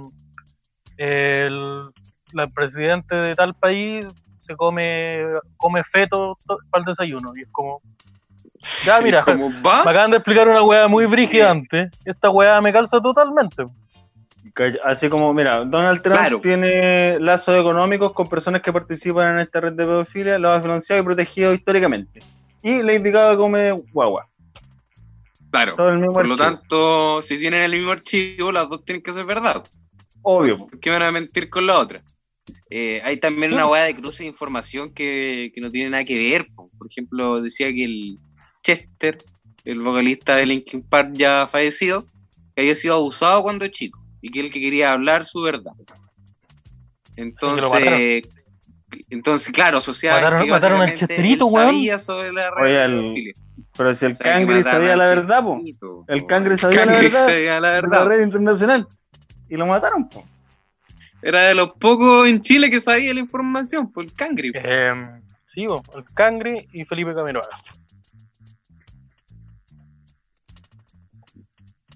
[0.99, 1.89] el,
[2.33, 4.07] la presidente de tal país
[4.41, 5.21] se come
[5.57, 7.33] come feto to- para el desayuno.
[7.37, 7.81] Y es como,
[8.85, 11.91] ya mira, Como me acaban de explicar una wea muy brígida antes.
[12.05, 13.65] Esta wea me calza totalmente.
[14.85, 16.41] Así como, mira, Donald Trump Claro.
[16.41, 21.01] tiene lazos económicos con personas que participan en esta red de pedofilia, lo ha financiado
[21.01, 22.21] y protegido históricamente.
[22.61, 24.27] Y le indicaba come guagua.
[25.53, 25.75] claro.
[25.77, 29.13] Todo el mismo Por lo tanto, si tienen el mismo archivo, las dos tienen que
[29.13, 29.63] ser verdad.
[30.23, 30.59] Obvio.
[30.59, 32.03] ¿Por qué van a mentir con la otra?
[32.71, 36.19] Eh, hay también una hueá de cruce de información que, que no tiene nada que
[36.19, 36.47] ver.
[36.55, 36.71] po.
[36.77, 38.19] Por ejemplo, decía que el
[38.63, 39.19] Chester,
[39.65, 42.05] el vocalista de Linkin Park ya fallecido,
[42.55, 45.73] que había sido abusado cuando chico y que él que quería hablar su verdad.
[47.17, 48.23] Entonces,
[49.11, 51.67] entonces claro, asociaba Mataron- que mataron al Chesterito, weón.
[51.69, 53.33] sabía sobre la Oye, el-.
[53.77, 55.57] Pero si el O sea, mataron sabía la verdad, po.
[56.09, 56.27] El po.
[56.27, 57.25] Cangri sabía la verdad.
[57.27, 58.07] sabía la de la verdad.
[58.07, 58.87] red internacional.
[59.49, 60.25] Y lo mataron, po.
[61.21, 64.53] Era de los pocos en Chile que sabía la información, por el Cangri.
[64.55, 64.93] Eh,
[65.47, 67.49] sí, bo, el Cangri y Felipe Camiroaga.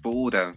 [0.01, 0.51] Puta.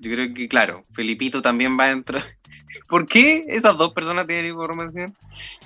[0.00, 2.22] Yo creo que, claro, Felipito también va a entrar.
[2.88, 5.16] ¿Por qué esas dos personas tienen información?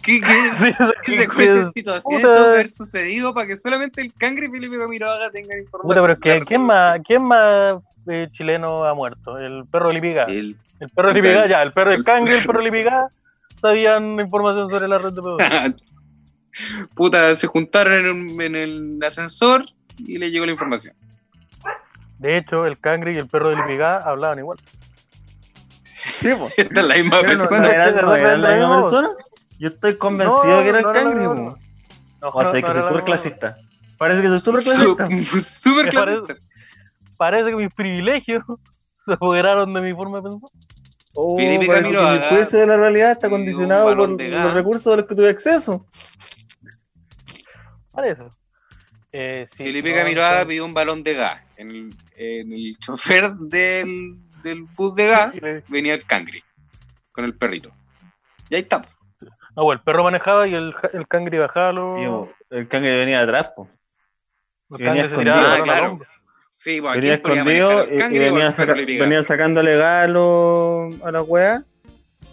[0.03, 0.73] ¿Qué, qué, Sí,
[1.07, 2.35] qué secuencia situaciones puta.
[2.35, 5.89] que haber sucedido para que solamente el Cangri y Felipe Camiroaga tengan información?
[5.89, 9.39] Puta, pero es que Claro, ¿quién más, quién más eh, chileno ha muerto?
[9.39, 10.25] El perro Lipiga.
[10.25, 13.09] El, El perro Lipiga, ya, el perro del el- Cangri y el perro Lipiga
[13.61, 15.75] sabían información sobre la red de pedofilia.
[16.95, 19.65] Puta, se juntaron en, un- en el ascensor
[19.99, 20.95] y le llegó la información.
[22.19, 24.59] De hecho, el Cangri y el perro de Lipiga hablaban igual.
[26.21, 27.69] Sí, es la misma persona.
[27.69, 29.09] eran la misma persona.
[29.59, 31.35] Yo estoy convencido No, que era el no, no, Cangri, no, po.
[31.35, 31.59] no.
[32.21, 33.57] No, O sea, no, que no, soy súper clasista.
[33.97, 35.09] Parece que soy súper clasista.
[35.41, 36.35] Súper clasista.
[37.19, 38.43] Parece que mis privilegios
[39.07, 40.51] se apoderaron de mi forma de pensar.
[41.15, 45.07] Oh, Felipe Camiroaga mi juicio de la realidad está condicionado por los recursos a los
[45.07, 45.85] que tuve acceso.
[47.93, 48.23] Parece.
[49.11, 51.43] Eh, sí, Felipe no, Camiroaga pidió un balón de gas.
[51.57, 55.33] En el, en el chofer del, del bus de gas
[55.69, 56.43] venía el Cangri
[57.11, 57.73] con el perrito.
[58.49, 58.83] Y ahí está.
[59.57, 63.51] No, bueno, el perro manejaba y el, el Cangri bajaba po, el Cangri venía atrás,
[63.57, 63.69] po.
[64.69, 65.37] los y venía Cangri se escondido.
[65.37, 65.99] Ah, claro.
[66.61, 71.13] Sí, pues, ¿a Venía escondido y, y venía, saca- venía sacándole gas a, los- a
[71.13, 71.63] las weas.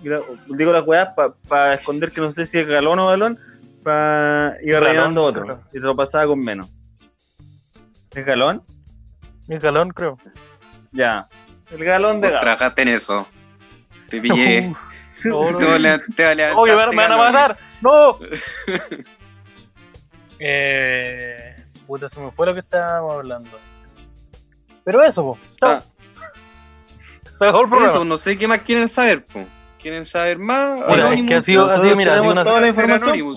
[0.02, 1.10] Y la- Digo las weas
[1.48, 3.38] para esconder que no sé si es galón o balón.
[3.84, 5.44] Pa, iba rellenando otro.
[5.44, 5.62] creo.
[5.70, 6.72] Y te lo pasaba con menos.
[8.16, 8.64] ¿Es galón?
[9.48, 10.18] Mi galón, creo.
[10.92, 11.28] Ya.
[11.72, 13.28] El galón de Vos trabajaste en eso.
[14.10, 14.74] Te pillé.
[15.24, 15.58] No, no.
[15.60, 17.58] te va a le- te va a levantar, Oye, me, van a matar.
[17.82, 18.18] ¡No!
[20.40, 21.56] eh,
[21.88, 23.50] puta, se me fue lo que estábamos hablando.
[24.86, 25.38] Pero eso.
[25.62, 25.82] Ah.
[27.86, 29.46] Eso, no sé qué más quieren saber, po.
[29.82, 30.88] ¿Quieren saber más?
[30.88, 33.36] Mira, es que ha sido, ha sido, mira, ha sido, una, toda la información.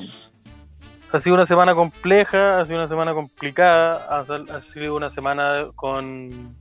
[1.11, 6.55] Ha sido una semana compleja, ha sido una semana complicada, ha, sido una semana con...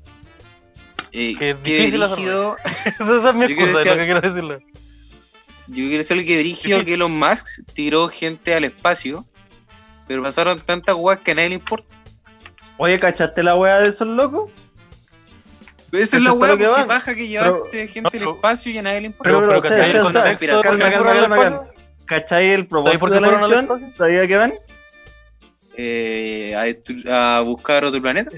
[1.12, 1.88] Eh, Que es qué.
[1.88, 4.66] Esa es mi Yo quiero excusa, es lo decir- que quiero decirle.
[5.68, 9.26] Yo quiero decir que brígido que Elon Musk tiró gente al espacio,
[10.08, 11.96] pero pasaron tantas weas que a nadie le importa.
[12.78, 14.50] Oye, ¿cachaste la wea de esos locos?
[15.92, 19.02] Esa es la lo que baja que llevaste gente al No, espacio y a nadie
[19.02, 19.30] le importa.
[19.30, 20.00] Pero, pero, que o sea, ¿cachai?
[20.00, 21.62] o Con sea, contexto, calma.
[22.06, 23.92] ¿Cachai el ¿Sabes propósito por qué de la misión?
[23.92, 24.54] ¿Sabía que van?
[25.78, 26.56] Eh,
[27.10, 28.32] a, a buscar otro planeta.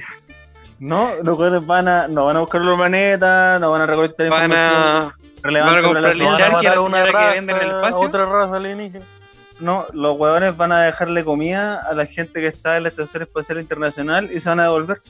[0.79, 4.29] No, los güeyes van a, no van a buscar los planetas, no van a recolectar
[4.29, 5.15] Van información a.
[5.43, 6.49] relevante van a para la comprarle Van a ciencia.
[6.51, 8.07] charqui a la señora que vende en el espacio.
[8.07, 9.05] otra raza alienígena.
[9.59, 13.23] No, los huevones van a dejarle comida a la gente que está en la Estación
[13.23, 15.01] Espacial Internacional y se van a devolver.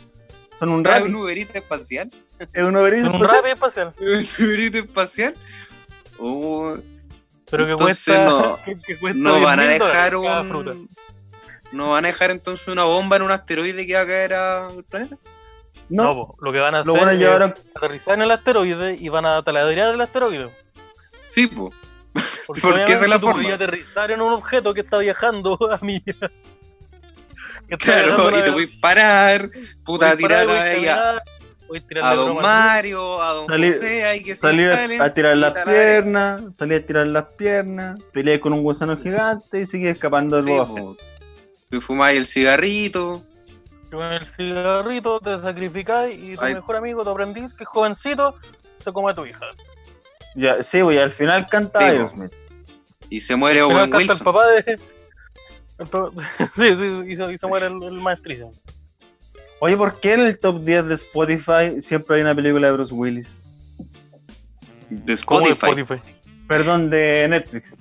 [0.59, 1.03] Son un rap.
[1.05, 2.11] un Uberito espacial.
[2.53, 3.93] Es un Uber Un Eats rap espacial.
[3.99, 5.33] Un Uberito espacial.
[6.19, 6.75] Oh,
[7.49, 8.25] Pero que Entonces cuesta.
[8.25, 10.89] no- que, cuesta no van a 10.000 dejar un.
[11.71, 14.83] No van a dejar entonces una bomba en un asteroide que va a caer al
[14.83, 15.17] planeta.
[15.87, 17.53] No, No, po, lo que van a hacer los buenos es llevaron.
[17.75, 20.49] aterrizar en el asteroide y van a taladrar el asteroide.
[21.29, 21.73] Sí, pues.
[22.45, 23.41] Porque, Porque esa es la obviamente tú forma.
[23.43, 26.03] podías aterrizar en un objeto que está viajando a mí.
[27.77, 29.49] Claro, y te voy a parar,
[29.85, 34.41] puta, tirar ahí a, a broma don Mario, a don Salir- José, ahí que se
[34.41, 35.01] Salir instalen.
[35.01, 39.61] a, a tirar las piernas, salir a tirar las piernas, pelear con un gusano gigante
[39.61, 40.97] y seguir escapando del Sí, po.
[41.69, 43.21] Te fumáis el cigarrito.
[43.91, 46.55] Con el cigarrito te sacrificáis y tu Ay.
[46.55, 48.35] mejor amigo, tu aprendiz, que es jovencito,
[48.83, 49.45] se come a tu hija.
[50.35, 51.97] Ya, sí, pues y al final canta Sí.
[53.11, 54.19] Y se muere Owen el Wilson.
[54.19, 54.79] papá de.
[56.55, 58.49] sí, sí, y se muere el, el.
[59.61, 62.93] Oye, ¿por qué en el top 10 de Spotify siempre hay una película de Bruce
[62.93, 63.27] Willis?
[64.89, 66.01] De ¿Cómo de Spotify.
[66.47, 67.77] Perdón, de Netflix.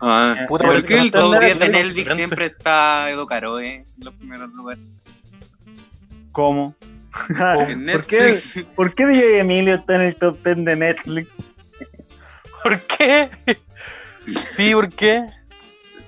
[0.00, 3.58] Ah, Eh, Puta, ¿Por qué el top está 10 de Netflix siempre está Edo Caro,
[3.60, 3.84] eh?
[3.98, 4.84] En los primeros lugares.
[6.32, 6.74] ¿Cómo?
[7.92, 8.38] ¿Por qué.
[8.74, 11.36] ¿Por qué DJ Emilio está en el top 10 de Netflix?
[12.62, 13.30] ¿Por qué?
[14.56, 15.26] Sí, ¿por qué?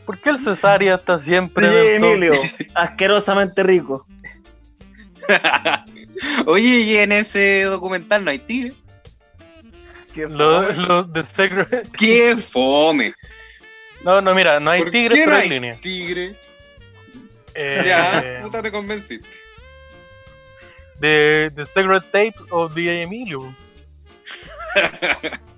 [0.07, 1.77] ¿Por qué el Cesárea está siempre top?
[2.07, 2.33] Emilio,
[2.75, 4.07] asquerosamente rico.
[6.47, 8.73] Oye, y en ese documental no hay tigre.
[10.15, 10.75] Qué fome.
[10.77, 11.89] lo de Secret.
[11.99, 13.13] ¡Qué fome!
[14.03, 15.77] No, no, mira, no hay ¿Por tigres, qué pero no hay hay línea.
[15.81, 16.37] tigre?
[17.55, 19.29] Eh, Ya, puta, me convenciste.
[21.01, 23.55] The, the Secret Tapes of the Emilio.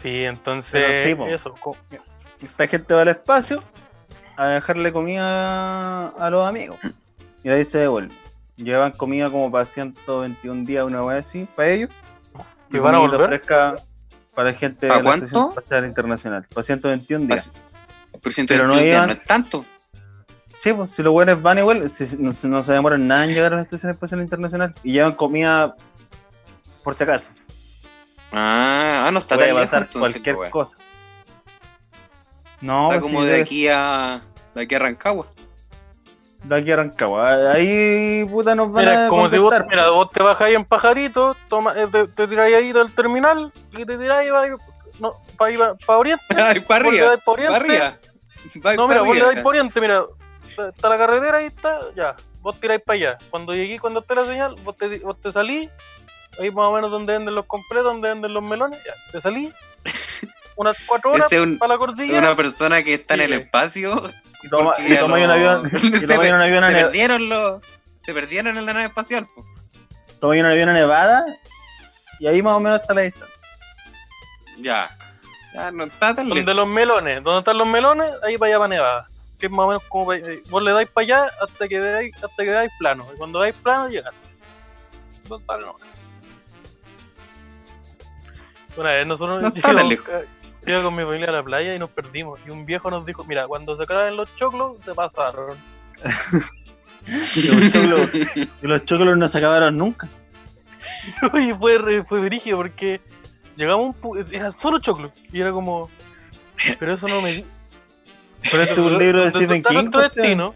[0.00, 1.54] Sí, entonces sí, eso.
[2.42, 3.62] Esta gente va al espacio
[4.36, 6.78] a dejarle comida a los amigos.
[7.42, 8.14] Y ahí se devuelve.
[8.56, 11.90] Llevan comida como para 121 días, una vez así, para ellos.
[12.70, 13.26] ¿Y van a volver?
[13.26, 13.76] fresca
[14.34, 15.24] para gente de ¿Pa la cuánto?
[15.26, 16.46] Estación Espacial Internacional.
[16.52, 17.52] Para 121 días.
[18.48, 19.64] Pero no no, iban- no es tanto.
[20.52, 23.30] Sí, pues si los buenos van igual, si- no, se- no se demoran nada en
[23.34, 24.74] llegar a la Estación Espacial Internacional.
[24.82, 25.74] Y llevan comida
[26.82, 27.30] por si acaso.
[28.32, 30.76] Ah, ah, no está Puede tan lejos entonces, cualquier pues, cosa.
[32.60, 34.20] No, Está pues, como de aquí a
[34.54, 35.26] de aquí a Rancagua.
[36.42, 37.52] de aquí a Rancagua.
[37.52, 41.36] Ahí, puta, nos van Mira, a como si vos, mira, vos te bajáis en pajarito,
[41.48, 44.48] toma, eh, te, te tiráis ahí del terminal y te tiráis para
[45.00, 46.24] no, para pa Oriente.
[46.36, 47.52] Ay, para arriba, pa' Oriente.
[47.52, 47.98] para arriba.
[48.76, 50.04] No, pa' mira, vos le dais por Oriente, mira.
[50.74, 52.16] Está la carretera ahí, está, ya.
[52.40, 53.18] Vos tiráis para allá.
[53.30, 55.70] Cuando llegué, cuando esté la señal, vos te, vos te salís.
[56.40, 58.92] Ahí más o menos donde venden los completos, donde venden los melones, ya.
[59.12, 59.52] Te salís.
[60.56, 62.18] Unas cuatro horas Ese es un- para la cordillera.
[62.18, 64.10] una persona que está en el espacio.
[64.42, 67.62] Y toma, y un avión, y se, un avión perdieron los.
[68.00, 69.26] Se perdieron en la nave espacial.
[69.34, 69.44] po.
[70.20, 71.24] toma ahí un avión a Nevada.
[72.20, 73.34] Y ahí más o menos está la distancia.
[74.58, 74.90] Ya.
[75.54, 78.68] Ya no está tan Donde los melones, donde están los melones, ahí para allá para
[78.68, 79.06] Nevada.
[79.38, 81.78] Que es más o menos como pa- eh, vos le dais para allá hasta que
[81.78, 83.06] veáis, hasta que plano.
[83.14, 84.12] Y cuando veáis plano, llegan.
[85.28, 85.76] No está, no.
[88.76, 90.08] Una vez nosotros No está lejos.
[90.66, 92.38] iba con mi familia a la playa y nos perdimos.
[92.46, 95.56] Y un viejo nos dijo, mira, cuando se acaben los choclos, se pasaron.
[97.06, 100.08] Y los choclos, y los choclos no se acabaron nunca.
[101.40, 103.00] y fue, fue brígido porque
[103.56, 105.10] llegamos a un pu- era solo choclo.
[105.32, 105.88] Y era como,
[106.78, 107.44] pero eso no me...
[108.50, 109.74] Pero este es un libro de ¿Dónde Stephen King.
[109.74, 110.54] nuestro pues, destino?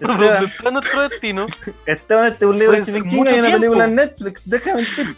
[0.00, 0.18] Esteban.
[0.18, 1.46] ¿Dónde está nuestro destino?
[1.86, 3.50] Esteban, este es un libro de Stephen King y una tiempo.
[3.52, 4.50] película en Netflix.
[4.50, 5.16] Déjame mentir.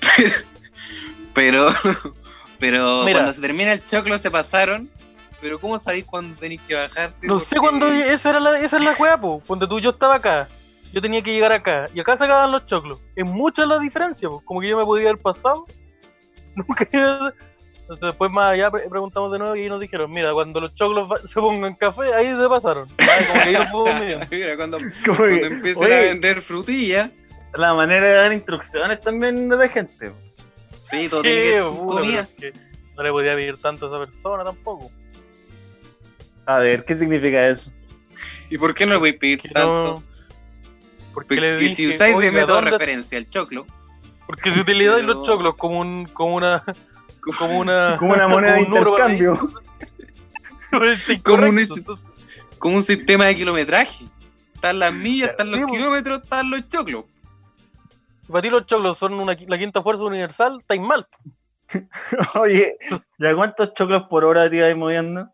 [1.38, 1.70] Pero.
[2.58, 3.18] Pero Mira.
[3.20, 4.90] cuando se termina el choclo se pasaron.
[5.40, 7.24] Pero ¿cómo sabéis cuándo tenéis que bajarte?
[7.28, 9.40] No sé cuándo esa era la, esa es la weá, po.
[9.46, 10.48] Cuando tú yo estaba acá,
[10.92, 13.04] yo tenía que llegar acá, y acá se acaban los choclos.
[13.14, 14.42] Es mucha la diferencia, po.
[14.44, 15.64] Como que yo me podía haber pasado.
[16.56, 17.32] Nunca iba-
[17.82, 20.74] Entonces después más allá pre- preguntamos de nuevo y ahí nos dijeron, mira, cuando los
[20.74, 22.88] choclos se pongan café, ahí se pasaron.
[22.98, 24.26] Ay, como que ahí nos fuimos midiendo.
[24.32, 27.12] Mira, cuando, cuando empiecen oye, a vender frutilla.
[27.54, 30.10] La manera de dar instrucciones también de la gente.
[30.90, 32.28] Sí, todo tiene que comida.
[32.96, 34.90] no le podía vivir tanto a esa persona tampoco.
[36.46, 37.70] A ver, ¿qué significa eso?
[38.50, 39.68] ¿Y por qué no le voy a pedir Que tanto?
[39.94, 40.02] no-
[41.14, 43.66] porque le Porque dije, si usáis de "Oiga, método de ¿dónde referencia el choclo,
[44.26, 46.62] Porque si utilizáis Pero- los choclos como un, como una,
[47.38, 49.38] como una, Como una moneda de intercambio.
[51.22, 51.58] Como un
[52.58, 54.04] como sistema de kilometraje.
[54.54, 55.66] Están las millas, están los po.
[55.68, 57.04] kilómetros, están los choclos.
[58.28, 61.08] Si para ti los choclos son una, la quinta fuerza universal, estáis mal.
[62.38, 62.76] Oye,
[63.18, 65.32] ¿ya cuántos choclos por hora te ibas moviendo?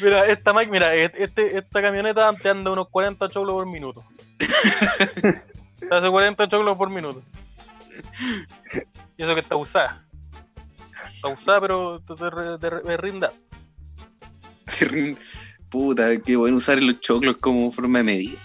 [0.00, 4.04] Mira, esta Mike, mira, e- este, esta camioneta te anda unos 40 choclos por minuto.
[4.38, 7.20] Te hace 40 choclos por minuto.
[9.16, 10.06] Y eso que está usada.
[11.12, 13.32] Está usada, pero te, te, te te rinda.
[15.68, 18.38] Puta, qué bueno usar los choclos como forma de medida.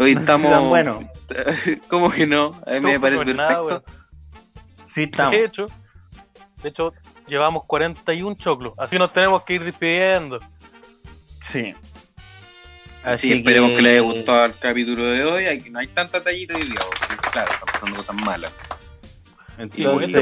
[0.00, 0.50] Hoy No sé si estamos.
[0.50, 1.10] tan bueno.
[1.88, 2.58] ¿Cómo que no?
[2.66, 3.92] A mí me parece nada, perfecto.
[4.86, 5.32] Sí, estamos.
[5.32, 5.66] De hecho,
[6.62, 6.92] de hecho,
[7.26, 8.72] llevamos 41 choclos.
[8.78, 10.40] Así nos tenemos que ir despidiendo.
[11.42, 11.74] Sí.
[13.16, 13.82] Sí, esperemos que...
[13.82, 15.44] les haya gustado el capítulo de hoy.
[15.46, 18.52] Aquí no hay tanta tallita de Claro, están pasando cosas malas.
[19.58, 20.14] Entonces,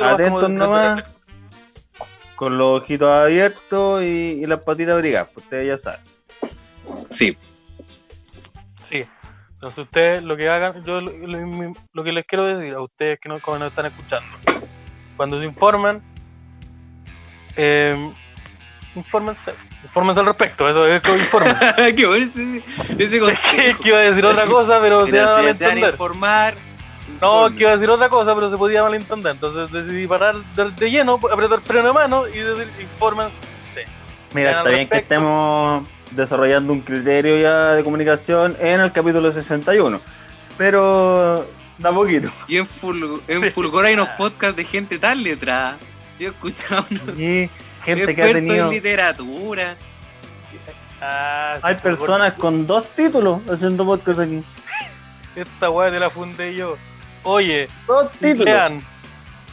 [0.00, 1.02] Atentos de- nomás.
[2.36, 6.00] con los ojitos abiertos y, y las patitas abrigadas, pues ustedes ya saben.
[7.10, 7.36] Sí.
[9.64, 13.40] Entonces ustedes lo que hagan, yo lo, que les quiero decir a ustedes que no,
[13.40, 14.28] como nos están escuchando,
[15.16, 16.02] cuando se informan,
[17.56, 18.12] eh,
[18.94, 21.56] infórmense, infórmense al respecto, eso es como informen.
[21.96, 22.58] qué bueno ese,
[22.98, 23.82] ese Es consejo.
[23.82, 26.54] que iba a decir otra cosa, pero se Mira, iba a si desean informar.
[27.22, 29.32] No, que iba a decir otra cosa, pero se podía malentender.
[29.32, 33.34] Entonces decidí parar de, de lleno, apretar freno de mano y decir, infórmense.
[34.34, 40.00] Mira, está bien que estemos desarrollando un criterio ya de comunicación en el capítulo 61.
[40.56, 41.48] Pero
[41.78, 42.30] da poquito.
[42.48, 43.50] Y en, Fulg en.
[43.52, 45.76] Fulgor hay unos podcasts de gente tan letrada.
[46.18, 47.50] Yo he escuchado unos Y
[47.82, 48.66] gente que ha tenido.
[48.66, 49.76] en literatura.
[51.00, 54.42] Ah, sí, Hay personas con dos títulos haciendo podcast aquí.
[55.36, 56.76] Esta weá te la fundé yo.
[57.24, 58.44] Oye, Dos títulos.
[58.46, 58.82] Lean,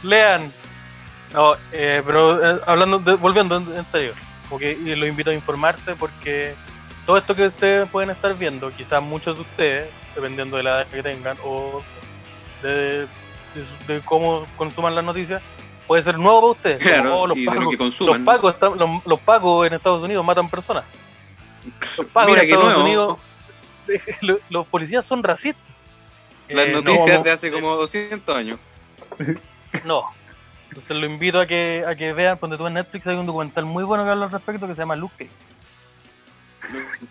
[0.02, 0.52] lean.
[1.34, 4.12] No, eh, pero eh, hablando, de- volviendo en, en serio,
[4.52, 6.54] porque y los invito a informarse porque
[7.06, 10.86] todo esto que ustedes pueden estar viendo, quizás muchos de ustedes, dependiendo de la edad
[10.88, 11.82] que tengan o
[12.62, 13.06] de, de
[13.56, 15.42] su- de cómo consuman las noticias,
[15.86, 16.82] puede ser nuevo para ustedes.
[16.82, 18.24] Claro, Oh, los, y de lo pacos, que consuman.
[18.24, 20.84] los, pacos están- los- los pacos en Estados Unidos matan personas.
[21.96, 22.84] Los pacos Mira en que Estados nuevo.
[22.84, 23.18] Unidos,
[24.20, 25.62] los, los policías son racistas.
[26.48, 28.58] Las Eh, no, noticias no, de hace como 200 años.
[29.84, 30.04] No.
[30.72, 33.66] Entonces lo invito a que, a que vean, cuando tú en Netflix hay un documental
[33.66, 35.30] muy bueno que habla al respecto que se llama Luke Cage.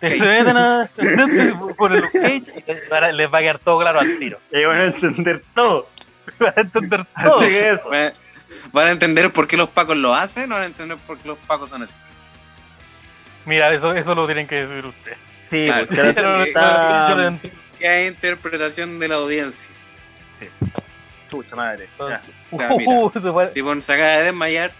[0.00, 3.40] Se meten a Netflix por el Luke Cage y les va a- les va a
[3.40, 4.38] quedar todo claro al tiro.
[4.50, 5.86] Y van a entender todo.
[6.38, 7.40] Van a entender todo.
[7.40, 7.88] Así que eso.
[7.90, 8.12] Va-
[8.72, 11.28] ¿Van a entender por qué los pacos lo hacen o van a entender por qué
[11.28, 11.94] los pacos son así?
[13.44, 15.18] Mira, eso, eso lo tienen que decir ustedes.
[15.48, 15.86] Sí, Claro.
[15.86, 17.14] porque no- está...
[17.30, 17.40] no.
[17.78, 19.70] ¿Qué hay interpretación de la audiencia?
[20.28, 20.48] Sí.
[21.32, 21.88] Chucha madre.
[21.98, 22.22] Ya.
[22.52, 22.84] Ya, mira.
[23.12, 24.72] Se puede- Si Bon se acaba de desmayar,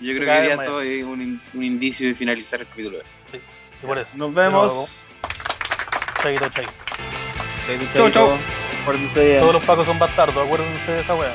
[0.00, 2.98] yo creo que ya soy un, un indicio de finalizar el capítulo.
[3.82, 4.08] y por eso.
[4.14, 5.02] Nos vemos.
[6.22, 6.72] Chaito, chaito.
[7.94, 8.38] Chau, chau.
[9.40, 11.34] Todos los pacos son bastardos, acuérdense de esa wea.